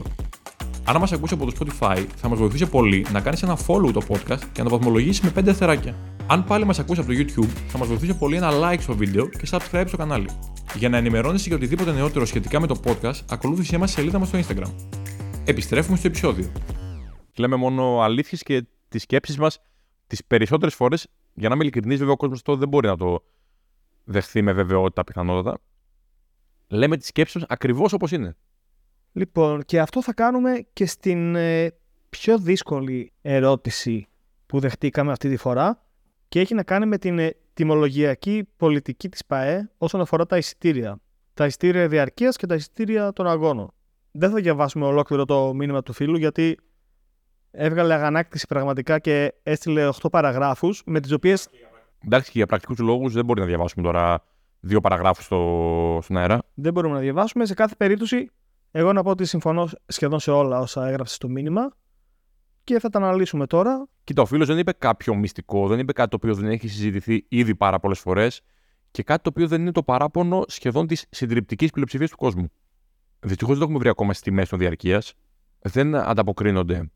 [0.83, 4.01] Αν μας ακούσεις από το Spotify, θα μας βοηθούσε πολύ να κάνεις ένα follow το
[4.07, 5.95] podcast και να το βαθμολογήσεις με 5 αστεράκια.
[6.27, 9.29] Αν πάλι μας ακούσεις από το YouTube, θα μας βοηθούσε πολύ ένα like στο βίντεο
[9.29, 10.29] και subscribe στο κανάλι.
[10.75, 14.27] Για να ενημερώνεσαι για οτιδήποτε νεότερο σχετικά με το podcast, ακολούθησέ μας στη σελίδα μας
[14.27, 14.71] στο Instagram.
[15.45, 16.51] Επιστρέφουμε στο επεισόδιο.
[17.37, 19.59] Λέμε μόνο αλήθειες και τις σκέψεις μας
[20.07, 21.07] τις περισσότερες φορές.
[21.33, 23.23] Για να είμαι ειλικρινής, βέβαια ο κόσμος αυτό δεν μπορεί να το
[24.03, 25.59] δεχθεί με βεβαιότητα πιθανότατα.
[26.67, 28.35] Λέμε τις σκέψεις μας ακριβώς όπως είναι.
[29.11, 31.73] Λοιπόν, και αυτό θα κάνουμε και στην ε,
[32.09, 34.07] πιο δύσκολη ερώτηση
[34.45, 35.85] που δεχτήκαμε αυτή τη φορά
[36.27, 40.99] και έχει να κάνει με την ε, τιμολογιακή πολιτική της ΠαΕ όσον αφορά τα εισιτήρια.
[41.33, 43.73] Τα εισιτήρια διαρκείας και τα εισιτήρια των αγώνων.
[44.11, 46.57] Δεν θα διαβάσουμε ολόκληρο το μήνυμα του φίλου γιατί
[47.55, 51.49] έβγαλε αγανάκτηση πραγματικά και έστειλε 8 παραγράφους με τις οποίες
[52.05, 54.23] Εντάξει, και για πρακτικούς λόγους δεν μπορεί να διαβάσουμε τώρα
[54.59, 56.39] δύο παραγράφους στο, στον αέρα.
[56.53, 57.45] δεν μπορούμε να διαβάσουμε.
[57.45, 58.29] Σε κάθε περίπτωση,
[58.71, 61.71] εγώ να πω ότι συμφωνώ σχεδόν σε όλα όσα έγραψε στο μήνυμα
[62.63, 63.87] και θα τα αναλύσουμε τώρα.
[64.03, 67.25] Κοίτα, ο φίλος δεν είπε κάποιο μυστικό, δεν είπε κάτι το οποίο δεν έχει συζητηθεί
[67.27, 68.41] ήδη πάρα πολλές φορές
[68.91, 72.51] και κάτι το οποίο δεν είναι το παράπονο σχεδόν της συντριπτικής πλειοψηφίας του κόσμου.
[73.19, 75.13] Δυστυχώς δεν το έχουμε βρει ακόμα στη μέση των διαρκείας.
[75.59, 76.91] Δεν ανταποκρίνονται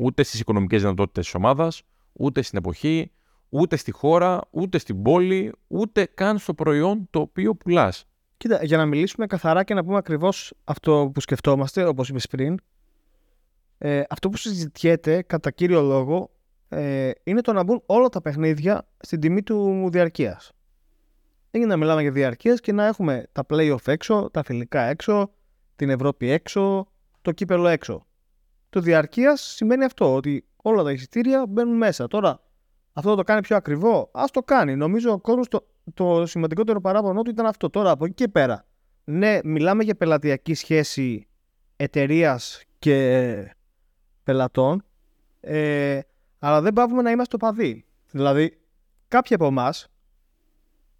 [0.00, 1.82] ούτε στις οικονομικές δυνατότητες της ομάδας,
[2.12, 3.10] ούτε στην εποχή,
[3.48, 8.04] ούτε στη χώρα, ούτε στην πόλη, ούτε καν στο προϊόν το οποίο πουλάς.
[8.36, 12.58] Κοίτα, για να μιλήσουμε καθαρά και να πούμε ακριβώς αυτό που σκεφτόμαστε, όπως είπες πριν,
[13.78, 16.30] ε, αυτό που συζητιέται κατά κύριο λόγο
[16.68, 20.52] ε, είναι το να μπουν όλα τα παιχνίδια στην τιμή του διαρκείας.
[21.50, 25.30] Δεν είναι να μιλάμε για διαρκείας και να έχουμε τα playoff έξω, τα φιλικά έξω,
[25.76, 26.88] την Ευρώπη έξω,
[27.22, 28.06] το κύπελο έξω.
[28.70, 32.06] Το διαρκείας σημαίνει αυτό, ότι όλα τα εισιτήρια μπαίνουν μέσα.
[32.06, 32.40] Τώρα,
[32.92, 34.76] αυτό το κάνει πιο ακριβό; Α το κάνει.
[34.76, 37.70] Νομίζω ο κόσμος το, το σημαντικότερο παράπονο του ήταν αυτό.
[37.70, 38.66] Τώρα από εκεί και πέρα.
[39.04, 41.28] Ναι, μιλάμε για πελατειακή σχέση
[41.76, 43.56] εταιρείας και
[44.22, 44.84] πελατών.
[45.40, 46.00] Ε,
[46.38, 47.84] αλλά δεν πάβουμε να είμαστε οπαδοί.
[48.10, 48.58] Δηλαδή,
[49.08, 49.88] κάποιοι από εμάς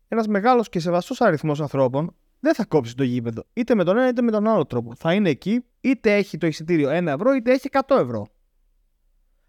[0.08, 3.44] ένας μεγάλος και σεβαστός αριθμός ανθρώπων δεν θα κόψεις το γήπεδο.
[3.52, 4.94] Είτε με τον ένα είτε με τον άλλο τρόπο.
[4.94, 8.26] Θα είναι εκεί, είτε έχει το εισιτήριο 1 ευρώ, είτε έχει 100 ευρώ.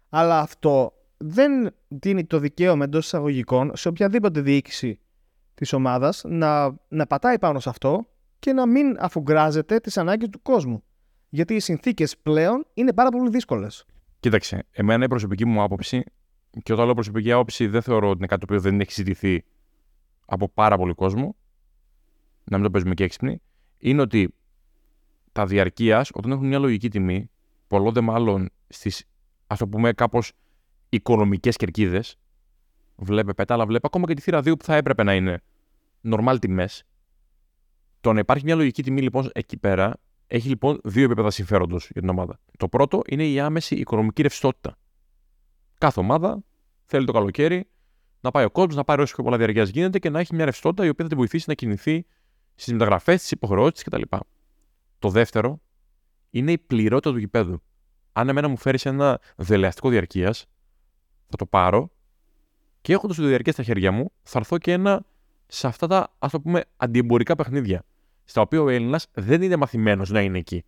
[0.08, 5.00] Αλλά αυτό δεν δίνει το δικαίωμα εντός εισαγωγικών σε οποιαδήποτε διοίκηση
[5.54, 8.06] της ομάδας να, να πατάει πάνω σε αυτό
[8.38, 10.82] και να μην αφουγκράζεται τις ανάγκες του κόσμου.
[11.28, 13.84] Γιατί οι συνθήκες πλέον είναι πάρα πολύ δύσκολες.
[14.20, 16.02] Κοίταξε, εμένα η προσωπική μου άποψη,
[16.62, 19.44] και όταν λέω προσωπική άποψη, δεν θεωρώ ότι είναι κάτι το οποίο δεν έχει συζητηθεί
[20.26, 21.36] από πάρα πολύ κόσμο,
[22.50, 23.40] να μην το παίζουμε και έξυπνοι,
[23.78, 24.34] είναι ότι
[25.32, 27.30] τα διαρκεία, όταν έχουν μια λογική τιμή,
[27.66, 29.04] πολλών μάλλον στις,
[29.46, 30.32] ας το πούμε, κάπως
[30.88, 32.16] οικονομικές κερκίδες,
[32.96, 35.42] βλέπε πέτα, αλλά βλέπε ακόμα και τη θύρα 2 που θα έπρεπε να είναι
[36.10, 36.84] normal τιμές.
[38.00, 39.94] Το να υπάρχει μια λογική τιμή λοιπόν εκεί πέρα
[40.26, 42.40] έχει λοιπόν δύο επίπεδα συμφέροντος για την ομάδα.
[42.56, 44.76] Το πρώτο είναι η άμεση οικονομική ρευστότητα.
[45.78, 46.42] Κάθε ομάδα
[46.84, 47.68] θέλει το καλοκαίρι
[48.20, 50.44] να πάει ο κόσμος να πάρει όσο πιο πολλά διαρκείας γίνεται και να έχει μια
[50.44, 52.06] ρευστότητα η οποία θα την βοηθήσει να κινηθεί
[52.60, 54.02] στις μεταγραφές, στις υποχρεώσεις κτλ.
[54.98, 55.60] Το δεύτερο
[56.30, 57.62] είναι η πληρότητα του γηπέδου.
[58.12, 60.46] Αν εμένα μου φέρεις ένα δελεαστικό διαρκείας,
[61.28, 61.90] θα το πάρω
[62.80, 65.04] και έχοντας το διαρκεία στα χέρια μου, θα έρθω και ένα
[65.46, 67.84] σε αυτά τα ας το πούμε αντιεμπορικά παιχνίδια.
[68.24, 70.64] Στα οποία ο Έλληνας δεν είναι μαθημένος να είναι εκεί.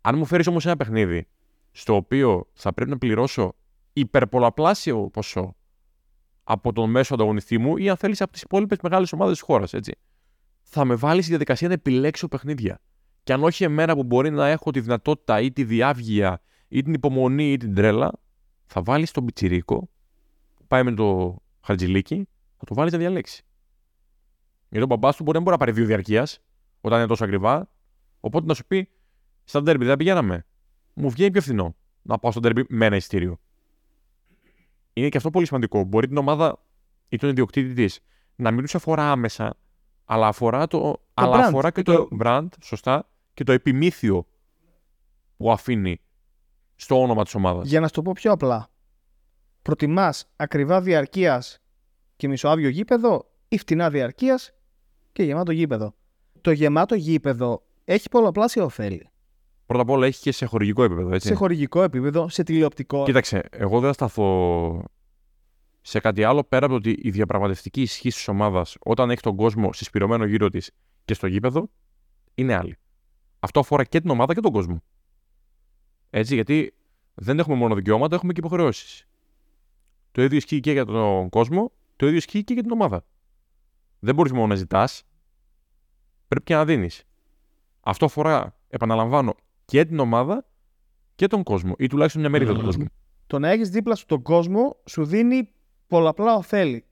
[0.00, 1.26] Αν μου φέρεις όμως ένα παιχνίδι
[1.72, 3.54] στο οποίο θα πρέπει να πληρώσω
[3.92, 5.56] υπερπολαπλάσιο ποσό
[6.44, 9.74] από τον μέσο ανταγωνιστή μου ή αν θέλεις από τις υπόλοιπες μεγάλες ομάδες της χώρας,
[9.74, 9.92] έτσι.
[10.74, 12.80] Θα με βάλεις στη διαδικασία να επιλέξω παιχνίδια.
[13.22, 16.94] Και αν όχι εμένα που μπορεί να έχω τη δυνατότητα ή τη διάβγεια ή την
[16.94, 18.12] υπομονή ή την τρέλα,
[18.66, 19.90] θα βάλεις τον πιτσιρίκο
[20.54, 23.44] που πάει με το χαρτζιλίκι, θα το βάλεις να διαλέξει.
[24.68, 26.40] Γιατί ο μπαμπάς του μπορεί να μπορεί να πάρει δύο διαρκείας
[26.80, 27.70] όταν είναι τόσο ακριβά.
[28.20, 28.88] Οπότε να σου πει,
[29.44, 30.46] στα ντέρμπι δεν πηγαίναμε.
[30.94, 33.40] Μου βγαίνει πιο φθηνό να πάω στο ντέρμπι με ένα ειστήριο.
[34.92, 35.84] Είναι και αυτό πολύ σημαντικό.
[35.84, 36.64] Μπορεί την ομάδα
[37.08, 38.00] ή τον ιδιοκτήτη της
[38.36, 39.56] να μην τους αφορά άμεσα,
[40.12, 41.46] αλλά αφορά, το, αλλά brand.
[41.46, 44.26] αφορά και το brand, σωστά, και το επιμήθειο
[45.36, 46.00] που αφήνει
[46.74, 47.68] στο όνομα της ομάδας.
[47.68, 48.70] Για να σου το πω πιο απλά.
[49.62, 51.58] Προτιμάς ακριβά διαρκείας
[52.16, 54.52] και μισοάβιο γήπεδο ή φτηνά διαρκείας
[55.12, 55.94] και γεμάτο γήπεδο.
[56.40, 59.10] Το γεμάτο γήπεδο έχει πολλαπλάσια ωφέλη.
[59.66, 61.28] Πρώτα απ' όλα έχει και σε χορηγικό επίπεδο, έτσι.
[61.28, 63.04] Σε χορηγικό επίπεδο, σε τηλεοπτικό.
[63.04, 64.84] Κοίταξε, εγώ δεν θα σταθώ
[65.82, 69.36] σε κάτι άλλο πέρα από το ότι η διαπραγματευτική ισχύ της ομάδας όταν έχει τον
[69.36, 70.70] κόσμο συσπηρωμένο γύρω της
[71.04, 71.70] και στο γήπεδο
[72.34, 72.76] είναι άλλη.
[73.40, 74.82] Αυτό αφορά και την ομάδα και τον κόσμο.
[76.10, 76.74] Έτσι, γιατί
[77.14, 79.06] δεν έχουμε μόνο δικαιώματα, έχουμε και υποχρεώσεις.
[80.12, 83.04] Το ίδιο ισχύει και για τον κόσμο, το ίδιο ισχύει και για την ομάδα.
[83.98, 85.02] Δεν μπορείς μόνο να ζητάς,
[86.28, 87.04] πρέπει και να δίνεις.
[87.80, 90.46] Αυτό αφορά, επαναλαμβάνω, και την ομάδα
[91.14, 92.84] και τον κόσμο, ή τουλάχιστον μια μερίδα του κόσμου.
[93.26, 95.52] Το να έχεις δίπλα σου τον κόσμο σου δίνει
[95.92, 96.84] πολλαπλά ωφέλη.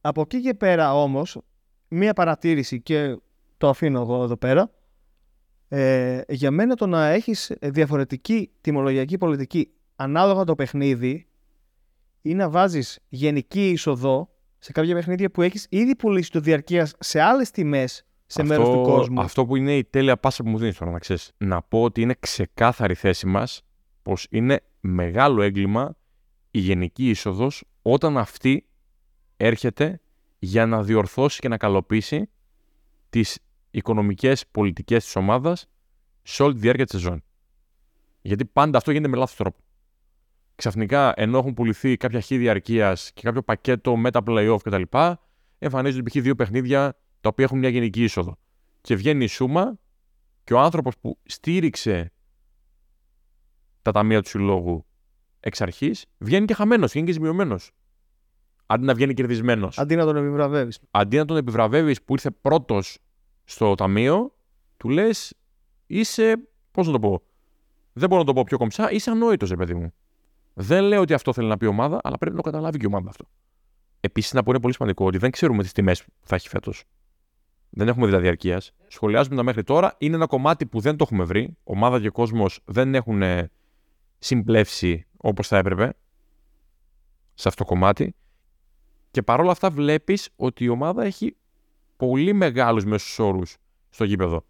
[0.00, 1.38] Από εκεί και πέρα όμως,
[1.88, 3.16] μία παρατήρηση και
[3.56, 4.70] το αφήνω εγώ εδώ πέρα.
[5.68, 11.26] Ε, για μένα το να έχεις διαφορετική τιμολογιακή πολιτική ανάλογα το παιχνίδι
[12.22, 14.28] ή να βάζεις γενική είσοδο
[14.58, 18.68] σε κάποια παιχνίδια που έχεις ήδη πουλήσει το διαρκείας σε άλλες τιμές σε αυτό, μέρος
[18.68, 19.20] του κόσμου.
[19.20, 21.32] Αυτό που είναι η τέλεια πάσα που μου δίνεις τώρα, να ξέρεις.
[21.36, 23.62] Να πω ότι είναι ξεκάθαρη θέση μας
[24.02, 25.96] πως είναι μεγάλο έγκλημα
[26.50, 28.66] η γενική είσοδος όταν αυτή
[29.36, 30.00] έρχεται
[30.38, 32.30] για να διορθώσει και να καλοποιήσει
[33.10, 33.38] τις
[33.70, 35.68] οικονομικές πολιτικές της ομάδας
[36.22, 37.22] σε όλη τη διάρκεια της σεζόν.
[38.22, 39.58] Γιατί πάντα αυτό γίνεται με λάθος τρόπο.
[40.54, 44.82] Ξαφνικά, ενώ έχουν πουληθεί κάποια χή διαρκείας και κάποιο πακέτο με τα playoff κτλ.,
[45.58, 46.22] εμφανίζονται π.χ.
[46.22, 48.38] δύο παιχνίδια τα οποία έχουν μια γενική είσοδο.
[48.80, 49.78] Και βγαίνει η σούμα
[50.44, 52.12] και ο άνθρωπος που στήριξε
[53.82, 54.85] τα ταμεία του συλλόγου
[55.46, 57.70] εξ αρχής βγαίνει και χαμένος, βγαίνει και ζημιωμένος.
[58.66, 59.78] Αντί να βγαίνει κερδισμένος.
[59.78, 60.78] Αντί να τον επιβραβεύεις.
[60.90, 62.98] Αντί να τον επιβραβεύεις που ήρθε πρώτος
[63.44, 64.34] στο ταμείο,
[64.76, 65.34] του λες
[65.86, 66.48] είσαι.
[66.70, 67.22] Πώς να το πω.
[67.92, 69.92] Δεν μπορώ να το πω πιο κομψά, είσαι ανόητος, ρε παιδί μου.
[70.54, 72.84] Δεν λέω ότι αυτό θέλει να πει η ομάδα, αλλά πρέπει να το καταλάβει και
[72.84, 73.24] η ομάδα αυτό.
[74.00, 76.84] Επίσης, να πω είναι πολύ σημαντικό ότι δεν ξέρουμε τις τιμές που θα έχει φέτος.
[77.70, 78.60] Δεν έχουμε δει τα διαρκεία.
[78.86, 79.94] Σχολιάζουμε τα μέχρι τώρα.
[79.98, 81.56] Είναι ένα κομμάτι που δεν το έχουμε βρει.
[81.64, 83.50] Ομάδα και κόσμος δεν έχουν ε,
[84.18, 85.96] συμπλέψει όπως θα έπρεπε
[87.34, 88.14] σε αυτό το κομμάτι.
[89.10, 91.36] Και παρόλα αυτά βλέπεις ότι η ομάδα έχει
[91.96, 93.56] πολύ μεγάλους μέσους όρους
[93.88, 94.44] στο γήπεδο.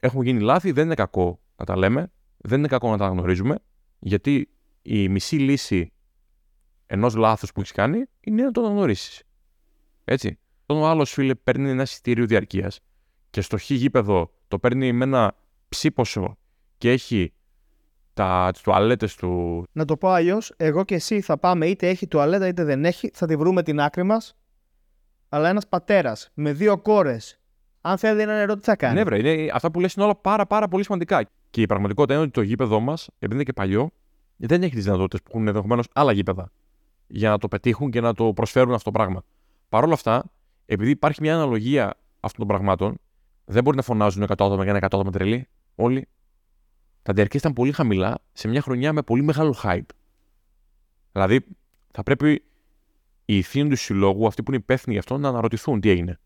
[0.00, 3.58] Έχουν γίνει λάθη, δεν είναι κακό να τα λέμε, δεν είναι κακό να τα αναγνωρίζουμε,
[3.98, 4.48] γιατί
[4.82, 5.92] η μισή λύση
[6.86, 9.22] ενός λάθους που έχεις κάνει είναι να το αναγνωρίσεις.
[10.04, 10.38] Έτσι.
[10.66, 12.80] Όταν ο άλλος φίλε παίρνει ένα εισιτήριο διαρκείας
[13.30, 15.36] και στο χ γήπεδο το παίρνει με ένα
[15.68, 16.38] ψήποσο
[16.78, 17.32] και έχει
[18.18, 19.64] τα, τις τουαλέτες του.
[19.72, 23.10] Να το πω αλλιώς, εγώ και εσύ θα πάμε είτε έχει τουαλέτα είτε δεν έχει,
[23.14, 24.36] θα τη βρούμε την άκρη μας
[25.28, 27.40] αλλά ένας πατέρας με δύο κόρες,
[27.80, 30.16] αν θέλει ένα νερό, τι θα κάνει; Ναι, βρε, είναι, αυτά που λες είναι όλα
[30.16, 31.28] πάρα, πάρα πολύ σημαντικά.
[31.50, 33.90] Και η πραγματικότητα είναι ότι το γήπεδο μας, επειδή είναι και παλιό,
[34.36, 36.50] δεν έχει τις δυνατότητες που έχουν ενδεχομένως άλλα γήπεδα
[37.06, 39.22] για να το πετύχουν και να το προσφέρουν αυτό το πράγμα.
[39.68, 40.24] Παρ' όλα αυτά,
[40.66, 42.98] επειδή υπάρχει μια αναλογία αυτών των πραγμάτων,
[43.44, 45.48] δεν μπορεί να φωνάζουν 100 άτομα για ένα 100 άτομα τρελή.
[45.74, 46.08] Όλοι.
[47.08, 49.86] Τα διαρκεία ήταν πολύ χαμηλά σε μια χρονιά με πολύ μεγάλο hype.
[51.12, 51.44] Δηλαδή,
[51.90, 52.42] θα πρέπει
[53.24, 56.18] οι ηθήνοι του συλλόγου, αυτοί που είναι υπεύθυνοι γι' αυτό, να αναρωτηθούν τι έγινε.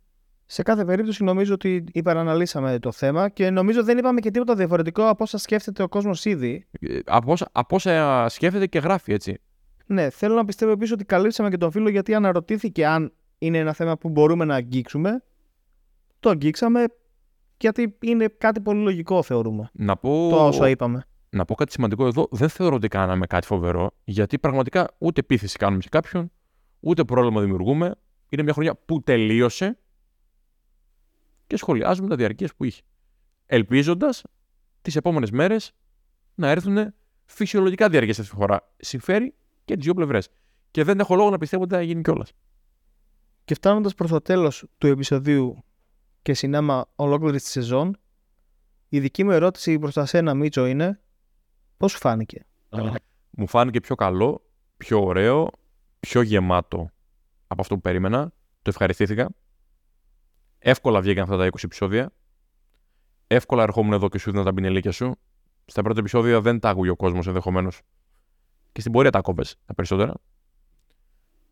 [0.47, 5.09] Σε κάθε περίπτωση νομίζω ότι υπεραναλύσαμε το θέμα και νομίζω δεν είπαμε και τίποτα διαφορετικό
[5.09, 6.67] από όσα σκέφτεται ο κόσμος ήδη.
[6.81, 9.41] Ε, Από όσα, από όσα σκέφτεται και γράφει, έτσι.
[9.87, 13.73] Ναι, θέλω να πιστεύω επίσης ότι καλύψαμε και τον φίλο γιατί αναρωτήθηκε αν είναι ένα
[13.73, 15.23] θέμα που μπορούμε να αγγίξουμε.
[16.21, 16.85] Το αγγίξαμε
[17.63, 19.71] γιατί είναι κάτι πολύ λογικό θεωρούμε.
[19.73, 21.05] Να πω, Το όσο είπαμε.
[21.31, 22.29] να πω κάτι σημαντικό εδώ.
[22.31, 26.31] Δεν θεωρώ ότι κάναμε κάτι φοβερό, γιατί πραγματικά ούτε επίθεση κάνουμε σε κάποιον,
[26.81, 27.95] ούτε πρόβλημα δημιουργούμε.
[28.29, 29.79] Είναι μια χρονιά που τελείωσε
[31.47, 32.83] και σχολιάζουμε τα διαρκεία που είχε.
[33.47, 34.23] Ελπίζοντας
[34.83, 35.73] τις επόμενες μέρες
[36.35, 36.95] να έρθουν
[37.25, 38.73] φυσιολογικά διαρκεία αυτή τη φορά.
[38.77, 40.29] Συμφέρει και τις δύο πλευρές.
[40.71, 42.33] Και δεν έχω λόγο να πιστεύω ότι θα γίνει κιόλας.
[43.45, 45.65] Και φτάνοντας προς το τέλος του επεισοδίου
[46.23, 47.97] και συνάμα ολόκληρη τη σεζόν,
[48.89, 51.01] η δική μου ερώτηση προς τα σένα, Μίτσο, είναι
[51.77, 52.47] πώς σου φάνηκε;
[53.31, 54.45] Μου φάνηκε πιο καλό,
[54.77, 55.51] πιο ωραίο,
[56.01, 56.91] πιο γεμάτο
[57.47, 58.33] από αυτό που περίμενα.
[58.63, 59.31] Το ευχαριστήθηκα.
[60.59, 62.13] Εύκολα βγήκαν αυτά τα 20 επεισόδια.
[63.27, 65.15] Εύκολα ερχόμουν εδώ και σου έδινα τα πινελίκια σου.
[65.65, 67.81] Στα πρώτα επεισόδια δεν τα άκουγε ο κόσμος ενδεχομένως.
[68.73, 70.15] Και στην πορεία τα κόβες τα περισσότερα.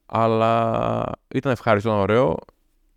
[0.06, 2.37] Αλλά ήταν ευχάριστο, ήταν ωραίο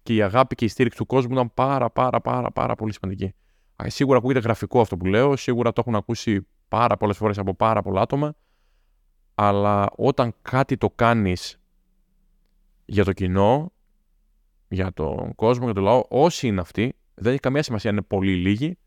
[0.04, 3.34] και η αγάπη και η στήριξη του κόσμου ήταν πάρα πάρα πάρα πάρα πολύ σημαντική.
[3.84, 7.56] Α, Σίγουρα ακούγεται γραφικό αυτό που λέω, σίγουρα το έχουν ακούσει πάρα πολλές φορές από
[7.56, 8.34] πάρα πολλά άτομα,
[9.36, 11.60] αλλά όταν κάτι το κάνεις
[12.86, 13.72] για το κοινό,
[14.68, 18.06] για τον κόσμο, για τον λαό, όσοι είναι αυτοί, δεν έχει καμία σημασία αν είναι
[18.06, 18.78] πολύ ή λίγοι,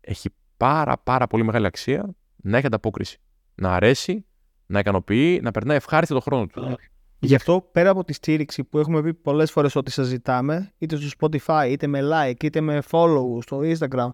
[0.00, 3.20] έχει πάρα πάρα πολύ μεγάλη αξία να έχει ανταπόκριση.
[3.54, 4.26] Να αρέσει,
[4.66, 6.76] να ικανοποιεί, να περνάει ευχάριστα το χρόνο του.
[7.20, 10.96] Γι' αυτό πέρα από τη στήριξη που έχουμε πει πολλές φορές ότι σας ζητάμε, είτε
[10.96, 14.08] στο Spotify, είτε με like, είτε με follow στο Instagram,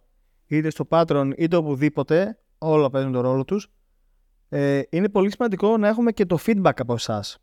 [0.46, 3.70] είτε στο Patreon, είτε οπουδήποτε, όλα παίζουν τον ρόλο τους.
[4.48, 7.38] Ε, είναι πολύ σημαντικό να έχουμε και το feedback από εσάς.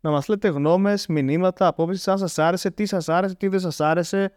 [0.00, 3.80] Να μας λέτε γνώμες, μηνύματα, απόψεις, αν σας άρεσε, τι σας άρεσε, τι δεν σας
[3.80, 4.32] άρεσε.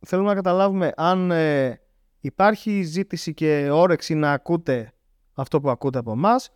[0.00, 1.80] Θέλουμε να καταλάβουμε αν ε,
[2.20, 4.92] υπάρχει ζήτηση και όρεξη να ακούτε
[5.32, 6.50] αυτό που ακούτε από εμάς,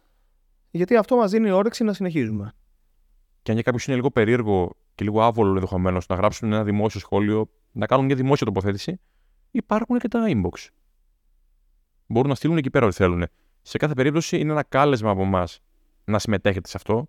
[0.70, 2.54] γιατί αυτό μας δίνει όρεξη να συνεχίζουμε.
[3.46, 7.00] Και αν για κάποιους είναι λίγο περίεργο και λίγο άβολο ενδεχομένως να γράψουν ένα δημόσιο
[7.00, 9.00] σχόλιο, να κάνουν μια δημόσια τοποθέτηση,
[9.50, 10.68] υπάρχουν και τα inbox.
[12.06, 13.24] Μπορούν να στείλουν εκεί πέρα ό,τι θέλουν.
[13.62, 15.60] Σε κάθε περίπτωση είναι ένα κάλεσμα από εμάς
[16.04, 17.08] να συμμετέχετε σε αυτό,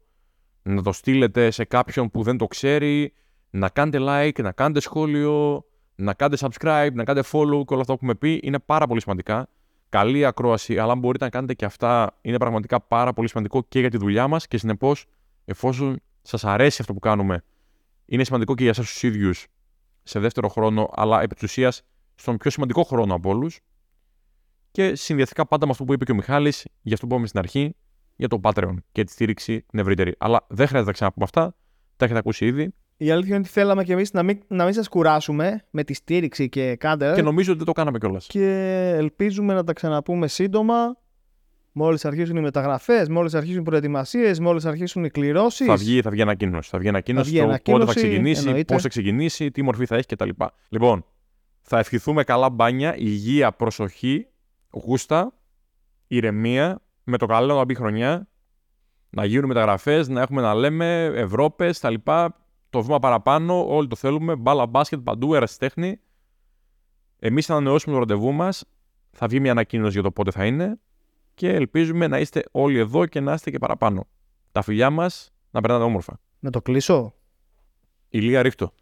[0.63, 3.13] να το στείλετε σε κάποιον που δεν το ξέρει,
[3.49, 7.93] να κάνετε like, να κάνετε σχόλιο, να κάνετε subscribe, να κάνετε follow και όλα αυτά
[7.93, 9.49] που έχουμε πει είναι πάρα πολύ σημαντικά.
[9.89, 13.79] Καλή ακρόαση, αλλά αν μπορείτε να κάνετε και αυτά, είναι πραγματικά πάρα πολύ σημαντικό και
[13.79, 15.05] για τη δουλειά μας και συνεπώς,
[15.45, 17.43] εφόσον σας αρέσει αυτό που κάνουμε,
[18.05, 19.47] είναι σημαντικό και για εσάς τους ίδιους
[20.03, 21.83] σε δεύτερο χρόνο, αλλά επί της ουσίας
[22.15, 23.59] στον πιο σημαντικό χρόνο από όλους.
[24.71, 27.39] Και συνδυαστικά πάντα με αυτό που είπε και ο Μιχάλης, για αυτό που είπαμε στην
[27.39, 27.75] αρχή,
[28.15, 30.15] για το Patreon και τη στήριξη την ευρύτερη.
[30.17, 31.55] Αλλά δεν χρειάζεται να ξαναπούμε αυτά.
[31.95, 32.73] Τα έχετε ακούσει ήδη.
[32.97, 35.93] Η αλήθεια είναι ότι θέλαμε κι εμείς να μην, να μην σας κουράσουμε με τη
[35.93, 37.13] στήριξη και κάντε.
[37.15, 38.27] Και νομίζω ότι δεν το κάναμε κιόλας.
[38.27, 38.49] και
[38.97, 40.97] ελπίζουμε να τα ξαναπούμε σύντομα.
[41.79, 45.67] Μόλις αρχίσουν οι μεταγραφές, μόλις αρχίσουν οι προετοιμασίες, μόλις αρχίσουν οι κληρώσεις.
[45.67, 46.69] Θα βγει, θα βγει ανακοίνωση.
[46.69, 48.73] Θα βγει ανακοίνωση βγει το πότε θα ανακοίνωση, ξεκινήσει, εννοείται.
[48.73, 50.29] πώς θα ξεκινήσει, τι μορφή θα έχει κτλ.
[50.69, 51.05] Λοιπόν,
[51.61, 54.27] θα ευχηθούμε καλά μπάνια, υγεία, προσοχή,
[54.69, 55.33] γούστα,
[56.07, 58.27] ηρεμία, με το καλό να μπει χρονιά,
[59.09, 62.35] να γίνουν μεταγραφές, να έχουμε να λέμε Ευρώπες, τα λοιπά.
[62.69, 64.35] Το βήμα παραπάνω, όλοι το θέλουμε.
[64.35, 65.99] Μπάλα μπάσκετ παντού, ερασιτέχνη.
[67.19, 68.65] Εμείς θα ανανεώσουμε το ραντεβού μας.
[69.11, 70.79] Θα βγει μια ανακοίνωση για το πότε θα είναι.
[71.37, 74.07] Και ελπίζουμε να είστε όλοι εδώ και να είστε και παραπάνω.
[74.51, 76.19] Τα φιλιά μας να περνάτε όμορφα.
[76.39, 77.13] Να το κλείσω.
[78.09, 78.73] Ηλία ρίχτω.